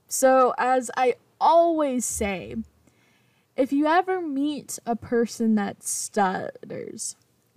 So, 0.08 0.54
as 0.60 0.92
I 0.96 1.16
always 1.42 2.06
say, 2.06 2.58
if 3.58 3.74
you 3.74 3.88
ever 3.88 4.22
meet 4.22 4.78
a 4.86 4.96
person 4.96 5.56
that 5.56 5.82
stutters, 5.82 7.16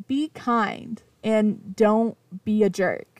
be 0.08 0.28
kind 0.28 1.02
and 1.22 1.76
don't 1.76 2.16
be 2.46 2.62
a 2.62 2.70
jerk. 2.70 3.15